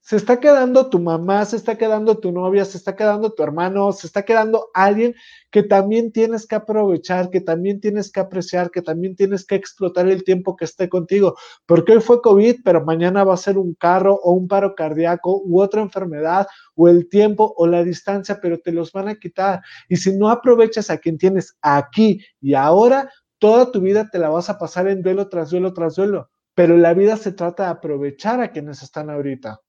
se 0.08 0.16
está 0.16 0.40
quedando 0.40 0.90
tu 0.90 1.00
mamá, 1.00 1.44
se 1.44 1.58
está 1.58 1.78
quedando 1.78 2.18
tu 2.18 2.32
novia, 2.32 2.64
se 2.64 2.78
está 2.78 2.96
quedando 2.96 3.34
tu 3.34 3.44
hermano, 3.44 3.92
se 3.92 4.08
está 4.08 4.24
quedando 4.24 4.70
alguien 4.74 5.14
que 5.52 5.64
también 5.64 6.14
tienes 6.14 6.48
que 6.48 6.56
aprovechar, 6.56 7.30
que 7.30 7.42
también 7.42 7.82
tienes 7.82 8.10
que 8.10 8.22
apreciar, 8.22 8.72
que 8.72 8.82
también 8.82 9.18
tienes 9.18 9.46
que 9.46 9.56
explotar 9.56 10.08
el 10.08 10.24
tiempo 10.24 10.56
que 10.56 10.64
esté 10.64 10.88
contigo. 10.88 11.36
Porque 11.66 11.92
hoy 11.92 12.00
fue 12.00 12.22
COVID, 12.22 12.62
pero 12.64 12.86
mañana 12.86 13.26
va 13.26 13.34
a 13.34 13.38
ser 13.38 13.58
un 13.58 13.74
carro 13.74 14.18
o 14.24 14.32
un 14.32 14.48
paro 14.48 14.76
cardíaco 14.76 15.42
u 15.44 15.62
otra 15.62 15.82
enfermedad 15.82 16.48
o 16.76 16.88
el 16.88 17.10
tiempo 17.10 17.54
o 17.58 17.68
la 17.68 17.84
distancia, 17.84 18.40
pero 18.42 18.60
te 18.60 18.72
los 18.72 18.94
van 18.94 19.10
a 19.10 19.16
quitar. 19.16 19.60
Y 19.90 19.98
si 19.98 20.18
no 20.18 20.30
aprovechas 20.30 20.90
a 20.90 21.00
quien 21.00 21.18
tienes 21.18 21.58
aquí 21.62 22.22
y 22.40 22.54
ahora, 22.54 23.12
toda 23.40 23.74
tu 23.74 23.82
vida 23.82 24.10
te 24.10 24.20
la 24.20 24.30
vas 24.30 24.50
a 24.50 24.58
pasar 24.58 24.88
en 24.88 25.02
duelo 25.02 25.28
tras 25.28 25.50
duelo 25.50 25.74
tras 25.74 25.96
duelo. 25.96 26.30
Pero 26.56 26.78
la 26.78 26.94
vida 26.94 27.18
se 27.18 27.34
trata 27.34 27.64
de 27.64 27.72
aprovechar 27.72 28.40
a 28.40 28.52
quienes 28.52 28.82
están 28.82 29.10
ahorita. 29.10 29.60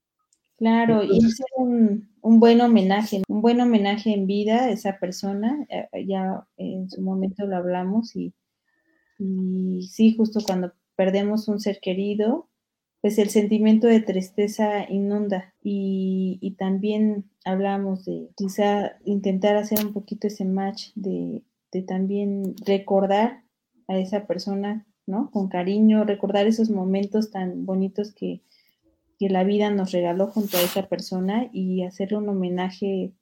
Claro, 0.59 1.05
y 1.05 1.25
hacer 1.25 1.47
un, 1.57 2.11
un, 2.21 2.41
buen 2.41 2.61
homenaje, 2.61 3.23
un 3.29 3.43
buen 3.43 3.61
homenaje 3.61 4.13
en 4.13 4.27
vida 4.27 4.65
a 4.65 4.71
esa 4.71 4.99
persona, 4.99 5.65
eh, 5.71 6.05
ya 6.05 6.49
en 6.57 6.91
su 6.91 7.01
momento 7.01 7.47
lo 7.47 7.57
hablamos 7.57 8.17
y, 8.17 8.35
y 9.21 9.83
sí, 9.83 10.17
justo 10.17 10.41
cuando 10.45 10.73
perdemos 10.97 11.47
un 11.47 11.61
ser 11.61 11.79
querido, 11.81 12.49
pues 13.01 13.19
el 13.19 13.31
sentimiento 13.31 13.87
de 13.87 14.01
tristeza 14.01 14.91
inunda 14.91 15.55
y, 15.63 16.39
y, 16.41 16.57
también 16.57 17.31
hablamos 17.45 18.05
de 18.05 18.31
quizá 18.37 18.99
intentar 19.05 19.55
hacer 19.55 19.87
un 19.87 19.93
poquito 19.93 20.27
ese 20.27 20.45
match 20.45 20.89
de, 20.97 21.45
de, 21.71 21.83
también 21.83 22.57
recordar 22.67 23.45
a 23.87 23.97
esa 23.97 24.27
persona, 24.27 24.89
¿no? 25.07 25.31
Con 25.31 25.49
cariño, 25.49 26.03
recordar 26.03 26.49
esos 26.49 26.69
momentos 26.69 27.31
tan 27.31 27.65
bonitos 27.65 28.13
que, 28.13 28.43
que 29.19 29.29
la 29.29 29.45
vida 29.45 29.71
nos 29.71 29.93
regaló 29.93 30.29
junto 30.29 30.57
a 30.57 30.63
esa 30.63 30.89
persona 30.89 31.51
y 31.53 31.83
hacerle 31.83 32.19
un 32.19 32.29
homenaje 32.29 33.13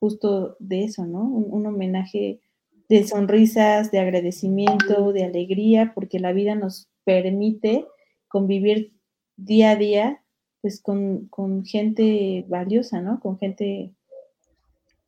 justo 0.00 0.56
de 0.58 0.84
eso, 0.84 1.06
¿no? 1.06 1.22
Un, 1.22 1.66
homenaje 1.66 2.40
de 2.88 3.06
sonrisas, 3.06 3.92
de 3.92 4.00
agradecimiento, 4.00 5.12
de 5.12 5.24
alegría, 5.24 5.92
porque 5.94 6.18
la 6.18 6.32
vida 6.32 6.54
nos 6.54 6.88
permite 7.04 7.86
convivir 8.28 8.94
día 9.36 9.72
a 9.72 9.76
día, 9.76 10.24
pues 10.60 10.80
con, 10.80 11.28
con 11.28 11.64
gente 11.64 12.44
valiosa, 12.48 13.00
¿no? 13.00 13.20
Con 13.20 13.38
gente, 13.38 13.92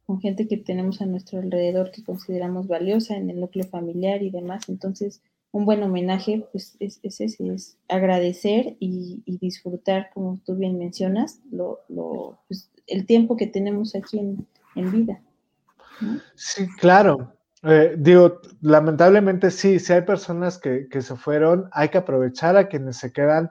con 0.05 0.21
gente 0.21 0.47
que 0.47 0.59
tenemos 0.59 1.01
a 1.01 1.07
nuestro 1.07 1.41
alrededor 1.41 1.91
que 1.91 2.05
consideramos 2.05 2.69
valiosa 2.69 3.17
en 3.17 3.31
el 3.31 3.41
núcleo 3.41 3.67
familiar 3.67 4.23
y 4.23 4.31
demás. 4.31 4.69
Entonces, 4.69 5.23
un 5.55 5.65
buen 5.67 5.85
homenaje, 5.85 6.49
pues 6.51 6.77
es, 6.81 6.99
ese, 7.05 7.27
es 7.27 7.79
agradecer 7.89 8.77
y, 8.81 9.23
disfrutar, 9.41 10.11
como 10.13 10.41
tú 10.45 10.57
bien 10.57 10.77
mencionas, 10.79 11.41
lo, 11.53 11.79
lo, 11.89 12.41
pues, 12.49 12.73
el 12.89 13.07
tiempo 13.07 13.37
que 13.37 13.47
tenemos 13.47 13.95
aquí 13.95 14.19
en, 14.19 14.47
vida. 14.91 15.23
Sí, 16.35 16.67
claro. 16.81 17.37
Eh, 17.63 17.95
digo, 17.97 18.41
lamentablemente 18.63 19.53
sí, 19.53 19.79
si 19.79 19.93
hay 19.93 20.03
personas 20.03 20.59
que, 20.59 20.89
que, 20.91 21.01
se 21.03 21.15
fueron, 21.15 21.69
hay 21.71 21.89
que 21.89 21.99
aprovechar 21.99 22.57
a 22.57 22.67
quienes 22.67 22.97
se 22.97 23.13
quedan. 23.13 23.49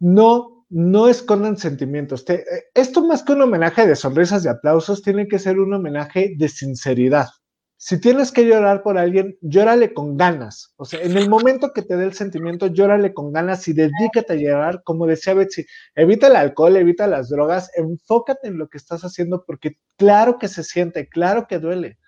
No, 0.00 0.66
no 0.68 1.08
escondan 1.08 1.56
sentimientos. 1.56 2.28
Eh, 2.28 2.44
esto 2.74 3.06
más 3.06 3.22
que 3.22 3.34
un 3.34 3.42
homenaje 3.42 3.86
de 3.86 3.94
sonrisas 3.94 4.44
y 4.44 4.48
aplausos, 4.48 5.00
tiene 5.00 5.28
que 5.28 5.38
ser 5.38 5.60
un 5.60 5.72
homenaje 5.72 6.34
de 6.36 6.48
sinceridad 6.48 7.28
si 7.78 8.00
tienes 8.00 8.32
que 8.32 8.46
llorar 8.46 8.82
por 8.82 8.96
alguien, 8.96 9.36
llórale 9.42 9.92
con 9.92 10.16
ganas. 10.16 10.72
O 10.76 10.86
sea, 10.86 11.02
en 11.02 11.16
el 11.16 11.28
momento 11.28 11.72
que 11.74 11.82
te 11.82 11.96
dé 11.96 12.04
el 12.04 12.14
sentimiento, 12.14 12.68
llórale 12.68 13.12
con 13.12 13.32
ganas 13.32 13.68
y 13.68 13.74
dedícate 13.74 14.32
a 14.32 14.36
llorar. 14.36 14.82
Como 14.82 15.06
decía 15.06 15.34
Betsy, 15.34 15.66
evita 15.94 16.28
el 16.28 16.36
alcohol, 16.36 16.76
evita 16.76 17.06
las 17.06 17.28
drogas, 17.28 17.70
enfócate 17.76 18.48
en 18.48 18.56
lo 18.56 18.68
que 18.68 18.78
estás 18.78 19.02
haciendo 19.02 19.44
porque 19.46 19.78
claro 19.96 20.38
que 20.38 20.48
se 20.48 20.64
siente, 20.64 21.08
claro 21.08 21.46
que 21.46 21.58
duele. 21.58 21.98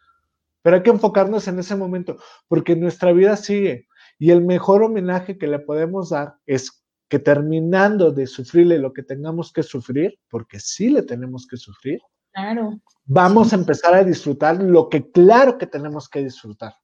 Pero 0.63 0.77
hay 0.77 0.83
que 0.83 0.91
enfocarnos 0.91 1.47
en 1.49 1.59
ese 1.59 1.77
momento 1.77 2.17
porque 2.49 2.75
nuestra 2.75 3.13
vida 3.13 3.37
sigue. 3.37 3.89
Y 4.19 4.31
el 4.31 4.43
mejor 4.45 4.83
homenaje 4.83 5.37
que 5.37 5.47
le 5.47 5.59
podemos 5.59 6.11
dar 6.11 6.37
es 6.47 6.83
que 7.09 7.19
terminando 7.19 8.11
de 8.11 8.27
sufrirle 8.27 8.79
lo 8.79 8.93
que 8.93 9.03
tengamos 9.03 9.53
que 9.53 9.63
sufrir, 9.63 10.19
porque 10.31 10.61
sí 10.61 10.91
le 10.91 11.03
tenemos 11.03 11.47
que 11.47 11.57
sufrir, 11.57 12.01
Claro. 12.39 12.81
Vamos 13.07 13.53
a 13.53 13.57
empezar 13.57 13.95
a 13.95 14.05
disfrutar 14.05 14.63
lo 14.63 14.89
que 14.89 15.11
claro 15.11 15.59
que 15.59 15.67
tenemos 15.67 16.09
que 16.09 16.23
disfrutar. 16.23 16.75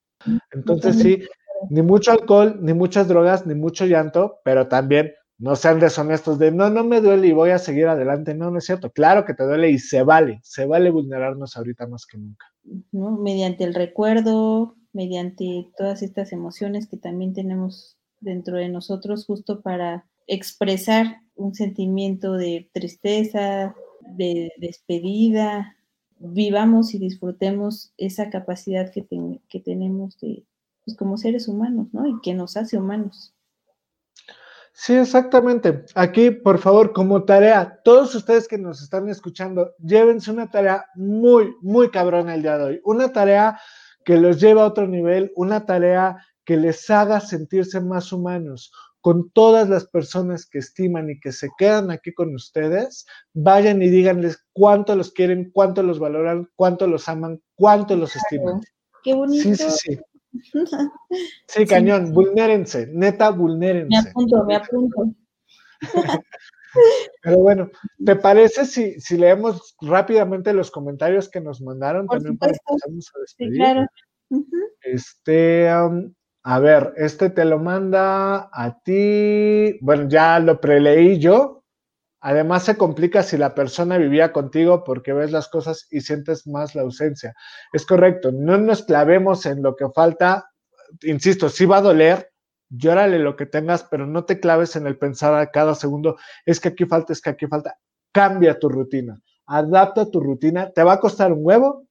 Entonces 0.50 0.98
sí, 0.98 1.22
ni 1.70 1.82
mucho 1.82 2.12
alcohol, 2.12 2.58
ni 2.60 2.72
muchas 2.72 3.08
drogas, 3.08 3.46
ni 3.46 3.54
mucho 3.54 3.84
llanto, 3.86 4.40
pero 4.42 4.68
también 4.68 5.12
no 5.38 5.54
sean 5.54 5.78
deshonestos 5.78 6.38
de 6.38 6.50
no, 6.50 6.70
no 6.70 6.82
me 6.82 7.00
duele 7.00 7.28
y 7.28 7.32
voy 7.32 7.50
a 7.50 7.58
seguir 7.58 7.86
adelante. 7.86 8.34
No, 8.34 8.50
no 8.50 8.58
es 8.58 8.64
cierto. 8.64 8.90
Claro 8.90 9.24
que 9.24 9.34
te 9.34 9.44
duele 9.44 9.70
y 9.70 9.78
se 9.78 10.02
vale, 10.02 10.40
se 10.42 10.66
vale 10.66 10.90
vulnerarnos 10.90 11.56
ahorita 11.56 11.86
más 11.86 12.06
que 12.06 12.18
nunca. 12.18 12.46
Mediante 12.92 13.64
el 13.64 13.74
recuerdo, 13.74 14.76
mediante 14.92 15.68
todas 15.76 16.02
estas 16.02 16.32
emociones 16.32 16.88
que 16.88 16.96
también 16.96 17.32
tenemos 17.32 17.96
dentro 18.20 18.56
de 18.56 18.70
nosotros, 18.70 19.26
justo 19.26 19.60
para 19.60 20.06
expresar 20.26 21.20
un 21.34 21.54
sentimiento 21.54 22.32
de 22.32 22.70
tristeza, 22.72 23.74
de 24.08 24.52
despedida, 24.58 25.76
vivamos 26.18 26.94
y 26.94 26.98
disfrutemos 26.98 27.92
esa 27.96 28.30
capacidad 28.30 28.90
que, 28.90 29.06
que 29.48 29.60
tenemos 29.60 30.18
de, 30.20 30.44
pues, 30.84 30.96
como 30.96 31.16
seres 31.16 31.48
humanos, 31.48 31.88
¿no? 31.92 32.06
Y 32.06 32.20
que 32.22 32.34
nos 32.34 32.56
hace 32.56 32.76
humanos. 32.76 33.34
Sí, 34.72 34.94
exactamente. 34.94 35.84
Aquí, 35.94 36.30
por 36.32 36.58
favor, 36.58 36.92
como 36.92 37.24
tarea, 37.24 37.80
todos 37.84 38.14
ustedes 38.14 38.48
que 38.48 38.58
nos 38.58 38.82
están 38.82 39.08
escuchando, 39.08 39.72
llévense 39.78 40.32
una 40.32 40.50
tarea 40.50 40.86
muy, 40.96 41.54
muy 41.62 41.90
cabrona 41.90 42.34
el 42.34 42.42
día 42.42 42.58
de 42.58 42.64
hoy. 42.64 42.80
Una 42.84 43.12
tarea 43.12 43.60
que 44.04 44.18
los 44.18 44.40
lleva 44.40 44.62
a 44.62 44.66
otro 44.66 44.88
nivel, 44.88 45.32
una 45.36 45.64
tarea 45.64 46.16
que 46.44 46.56
les 46.56 46.90
haga 46.90 47.20
sentirse 47.20 47.80
más 47.80 48.12
humanos 48.12 48.72
con 49.04 49.28
todas 49.32 49.68
las 49.68 49.86
personas 49.86 50.46
que 50.46 50.60
estiman 50.60 51.10
y 51.10 51.20
que 51.20 51.30
se 51.30 51.50
quedan 51.58 51.90
aquí 51.90 52.14
con 52.14 52.34
ustedes, 52.34 53.04
vayan 53.34 53.82
y 53.82 53.90
díganles 53.90 54.46
cuánto 54.54 54.96
los 54.96 55.12
quieren, 55.12 55.50
cuánto 55.52 55.82
los 55.82 55.98
valoran, 55.98 56.48
cuánto 56.56 56.86
los 56.86 57.06
aman, 57.06 57.38
cuánto 57.54 57.96
los 57.98 58.16
estiman. 58.16 58.62
Qué 59.02 59.12
bonito. 59.12 59.42
Sí, 59.42 59.56
sí, 59.56 59.98
sí. 60.40 61.10
Sí, 61.48 61.66
cañón, 61.66 62.14
vulnérense, 62.14 62.88
neta, 62.94 63.28
vulnérense. 63.28 63.88
Me 63.90 63.98
apunto, 64.08 64.44
me 64.46 64.56
apunto. 64.56 65.14
Pero 67.22 67.38
bueno, 67.40 67.70
¿te 68.06 68.16
parece 68.16 68.64
si, 68.64 68.98
si 69.02 69.18
leemos 69.18 69.76
rápidamente 69.82 70.54
los 70.54 70.70
comentarios 70.70 71.28
que 71.28 71.42
nos 71.42 71.60
mandaron 71.60 72.06
también 72.06 72.38
para 72.38 72.52
empezarnos 72.52 73.12
a 73.14 73.20
despedir? 73.20 73.52
Sí, 73.52 73.58
claro. 73.58 73.86
Este, 74.80 75.68
a 76.46 76.58
ver, 76.58 76.92
este 76.96 77.30
te 77.30 77.46
lo 77.46 77.58
manda 77.58 78.50
a 78.52 78.78
ti. 78.84 79.78
Bueno, 79.80 80.08
ya 80.08 80.38
lo 80.40 80.60
preleí 80.60 81.18
yo. 81.18 81.64
Además 82.20 82.64
se 82.64 82.76
complica 82.76 83.22
si 83.22 83.38
la 83.38 83.54
persona 83.54 83.96
vivía 83.96 84.32
contigo 84.32 84.84
porque 84.84 85.14
ves 85.14 85.32
las 85.32 85.48
cosas 85.48 85.86
y 85.90 86.02
sientes 86.02 86.46
más 86.46 86.74
la 86.74 86.82
ausencia. 86.82 87.34
Es 87.72 87.86
correcto, 87.86 88.30
no 88.32 88.58
nos 88.58 88.82
clavemos 88.82 89.46
en 89.46 89.62
lo 89.62 89.74
que 89.74 89.86
falta. 89.94 90.50
Insisto, 91.02 91.48
sí 91.48 91.64
va 91.66 91.78
a 91.78 91.82
doler, 91.82 92.30
llórale 92.68 93.18
lo 93.18 93.36
que 93.36 93.46
tengas, 93.46 93.84
pero 93.84 94.06
no 94.06 94.24
te 94.26 94.38
claves 94.38 94.76
en 94.76 94.86
el 94.86 94.98
pensar 94.98 95.34
a 95.34 95.50
cada 95.50 95.74
segundo, 95.74 96.16
es 96.46 96.60
que 96.60 96.68
aquí 96.68 96.84
falta, 96.84 97.12
es 97.14 97.22
que 97.22 97.30
aquí 97.30 97.46
falta. 97.46 97.78
Cambia 98.12 98.58
tu 98.58 98.68
rutina, 98.68 99.18
adapta 99.46 100.10
tu 100.10 100.20
rutina. 100.20 100.70
¿Te 100.70 100.82
va 100.82 100.94
a 100.94 101.00
costar 101.00 101.32
un 101.32 101.40
huevo? 101.42 101.86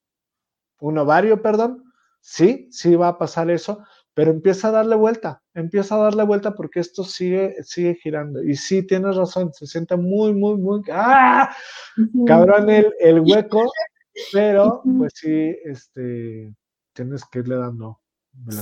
¿Un 0.80 0.98
ovario, 1.00 1.42
perdón? 1.42 1.84
Sí, 2.22 2.70
sí 2.72 2.96
va 2.96 3.10
a 3.10 3.18
pasar 3.18 3.52
eso, 3.52 3.84
pero 4.14 4.32
empieza 4.32 4.68
a 4.68 4.72
darle 4.72 4.96
vuelta, 4.96 5.42
empieza 5.54 5.96
a 5.96 6.04
darle 6.04 6.24
vuelta 6.24 6.54
porque 6.54 6.80
esto 6.80 7.04
sigue, 7.04 7.56
sigue 7.64 7.96
girando. 7.96 8.44
Y 8.44 8.56
sí, 8.56 8.84
tienes 8.86 9.16
razón, 9.16 9.52
se 9.54 9.66
siente 9.68 9.96
muy, 9.96 10.34
muy, 10.34 10.56
muy, 10.58 10.82
¡ah! 10.92 11.54
Cabrón 12.26 12.70
el, 12.70 12.94
el 13.00 13.20
hueco, 13.22 13.72
pero 14.32 14.82
pues 14.98 15.14
sí, 15.16 15.56
este, 15.66 16.54
tienes 16.94 17.24
que 17.26 17.40
irle 17.40 17.56
dando 17.56 18.00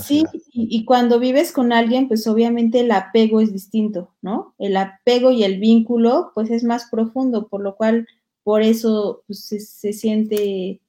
Sí, 0.03 0.25
y, 0.51 0.83
cuando 0.83 1.17
vives 1.17 1.51
con 1.53 1.71
alguien, 1.71 2.07
pues 2.07 2.27
obviamente 2.27 2.81
el 2.81 2.91
apego 2.91 3.39
es 3.39 3.53
distinto, 3.53 4.13
¿no? 4.21 4.53
El 4.59 4.75
apego 4.75 5.31
y 5.31 5.43
el 5.43 5.59
vínculo, 5.59 6.31
pues 6.35 6.51
es 6.51 6.63
más 6.63 6.89
profundo, 6.91 7.47
por 7.47 7.61
lo 7.61 7.75
cual, 7.75 8.05
por 8.43 8.61
eso 8.61 9.23
pues, 9.27 9.45
se, 9.45 9.93
siente, 9.93 10.81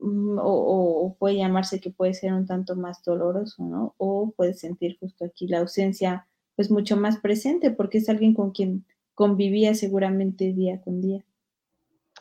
mm, 0.00 0.38
o, 0.42 1.16
puede 1.18 1.36
llamarse 1.36 1.80
que 1.80 1.90
puede 1.90 2.14
ser 2.14 2.32
un 2.32 2.46
tanto 2.46 2.76
más 2.76 3.02
doloroso, 3.04 3.64
¿no? 3.64 3.94
O 3.98 4.32
puedes 4.36 4.60
sentir 4.60 4.98
justo 4.98 5.24
aquí 5.24 5.46
la 5.46 5.60
ausencia, 5.60 6.26
pues 6.56 6.70
mucho 6.70 6.96
más 6.96 7.18
presente, 7.18 7.70
porque 7.70 7.98
es 7.98 8.08
alguien 8.08 8.34
con 8.34 8.50
quien 8.50 8.84
convivía 9.14 9.74
seguramente 9.74 10.52
día 10.52 10.80
con 10.80 11.00
día. 11.00 11.24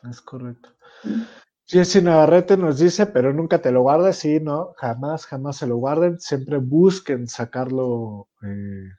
Es 0.10 0.22
correcto. 0.22 0.70
Jessy 1.66 2.02
Navarrete 2.02 2.58
nos 2.58 2.80
dice, 2.80 3.06
pero 3.06 3.32
nunca 3.32 3.62
te 3.62 3.72
lo 3.72 3.82
guardes, 3.82 4.18
sí, 4.18 4.40
no, 4.40 4.74
jamás, 4.78 5.26
jamás 5.28 5.58
se 5.58 5.68
lo 5.68 5.78
guarden, 5.78 6.20
siempre 6.20 6.58
busquen 6.58 7.28
sacarlo, 7.28 8.28
eh, 8.42 8.90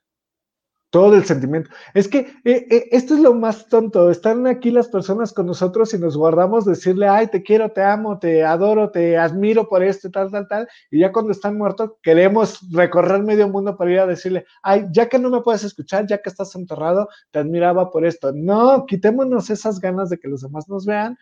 todo 0.90 1.14
el 1.14 1.24
sentimiento. 1.24 1.70
Es 1.94 2.08
que 2.08 2.18
eh, 2.44 2.66
eh, 2.68 2.88
esto 2.90 3.14
es 3.14 3.20
lo 3.20 3.32
más 3.32 3.68
tonto, 3.68 4.10
están 4.10 4.46
aquí 4.48 4.72
las 4.72 4.88
personas 4.88 5.32
con 5.32 5.46
nosotros 5.46 5.94
y 5.94 5.98
nos 5.98 6.16
guardamos 6.16 6.64
decirle, 6.64 7.06
ay, 7.06 7.28
te 7.28 7.42
quiero, 7.42 7.70
te 7.70 7.82
amo, 7.82 8.18
te 8.18 8.44
adoro, 8.44 8.90
te 8.90 9.16
admiro 9.16 9.68
por 9.68 9.84
esto, 9.84 10.10
tal, 10.10 10.30
tal, 10.32 10.48
tal, 10.48 10.68
y 10.90 11.00
ya 11.00 11.12
cuando 11.12 11.30
están 11.30 11.56
muertos 11.56 11.92
queremos 12.02 12.60
recorrer 12.72 13.22
medio 13.22 13.48
mundo 13.48 13.76
para 13.76 13.92
ir 13.92 13.98
a 14.00 14.06
decirle, 14.06 14.44
ay, 14.62 14.86
ya 14.90 15.08
que 15.08 15.18
no 15.18 15.30
me 15.30 15.42
puedes 15.42 15.62
escuchar, 15.62 16.06
ya 16.08 16.20
que 16.20 16.28
estás 16.28 16.54
enterrado, 16.56 17.08
te 17.30 17.38
admiraba 17.38 17.90
por 17.90 18.04
esto. 18.04 18.32
No, 18.34 18.84
quitémonos 18.86 19.48
esas 19.48 19.78
ganas 19.78 20.10
de 20.10 20.18
que 20.18 20.28
los 20.28 20.42
demás 20.42 20.68
nos 20.68 20.86
vean 20.86 21.16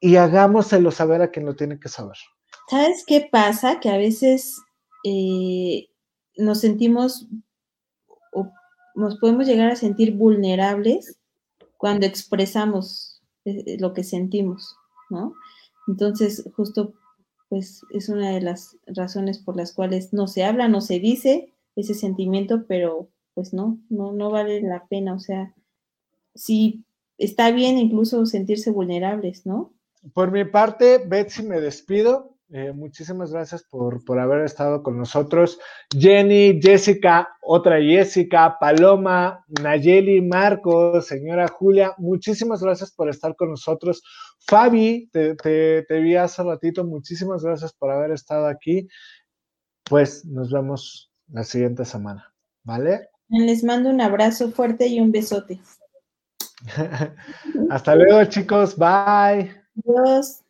y 0.00 0.16
hagámoselo 0.16 0.90
saber 0.90 1.22
a 1.22 1.30
quien 1.30 1.46
lo 1.46 1.54
tiene 1.54 1.78
que 1.78 1.88
saber. 1.88 2.16
¿Sabes 2.68 3.04
qué 3.06 3.28
pasa? 3.30 3.78
Que 3.80 3.90
a 3.90 3.96
veces 3.96 4.60
eh, 5.04 5.88
nos 6.36 6.60
sentimos 6.60 7.28
o 8.32 8.50
nos 8.94 9.18
podemos 9.18 9.46
llegar 9.46 9.70
a 9.70 9.76
sentir 9.76 10.14
vulnerables 10.14 11.18
cuando 11.76 12.06
expresamos 12.06 13.22
eh, 13.44 13.76
lo 13.78 13.92
que 13.94 14.04
sentimos, 14.04 14.76
¿no? 15.10 15.34
Entonces, 15.86 16.44
justo, 16.56 16.94
pues 17.48 17.82
es 17.90 18.08
una 18.08 18.30
de 18.30 18.40
las 18.40 18.76
razones 18.86 19.38
por 19.38 19.56
las 19.56 19.72
cuales 19.72 20.12
no 20.12 20.26
se 20.26 20.44
habla, 20.44 20.68
no 20.68 20.80
se 20.80 20.98
dice 20.98 21.54
ese 21.76 21.94
sentimiento, 21.94 22.64
pero 22.66 23.08
pues 23.34 23.54
no, 23.54 23.78
no, 23.88 24.12
no 24.12 24.30
vale 24.30 24.60
la 24.60 24.86
pena. 24.88 25.14
O 25.14 25.20
sea, 25.20 25.54
sí 26.34 26.84
está 27.16 27.50
bien 27.50 27.78
incluso 27.78 28.26
sentirse 28.26 28.70
vulnerables, 28.70 29.46
¿no? 29.46 29.72
Por 30.12 30.30
mi 30.30 30.44
parte, 30.44 30.98
Betsy, 30.98 31.42
me 31.42 31.60
despido. 31.60 32.37
Eh, 32.50 32.72
muchísimas 32.72 33.30
gracias 33.30 33.62
por, 33.62 34.02
por, 34.04 34.18
haber 34.18 34.44
estado 34.44 34.82
con 34.82 34.96
nosotros. 34.96 35.58
Jenny, 35.90 36.58
Jessica, 36.62 37.28
otra 37.42 37.78
Jessica, 37.78 38.56
Paloma, 38.58 39.44
Nayeli, 39.62 40.22
Marcos, 40.22 41.06
señora 41.06 41.46
Julia, 41.48 41.92
muchísimas 41.98 42.62
gracias 42.62 42.90
por 42.92 43.10
estar 43.10 43.36
con 43.36 43.50
nosotros. 43.50 44.02
Fabi, 44.46 45.10
te, 45.12 45.34
te, 45.34 45.82
te 45.82 46.00
vi 46.00 46.16
hace 46.16 46.42
ratito, 46.42 46.84
muchísimas 46.84 47.44
gracias 47.44 47.74
por 47.74 47.90
haber 47.90 48.12
estado 48.12 48.46
aquí. 48.46 48.88
Pues 49.84 50.24
nos 50.24 50.50
vemos 50.50 51.12
la 51.30 51.44
siguiente 51.44 51.84
semana, 51.84 52.32
¿vale? 52.62 53.10
Les 53.28 53.62
mando 53.62 53.90
un 53.90 54.00
abrazo 54.00 54.50
fuerte 54.52 54.86
y 54.86 55.00
un 55.00 55.12
besote. 55.12 55.60
Hasta 57.70 57.94
luego, 57.94 58.24
chicos. 58.24 58.76
Bye. 58.76 59.52
Adiós. 59.84 60.42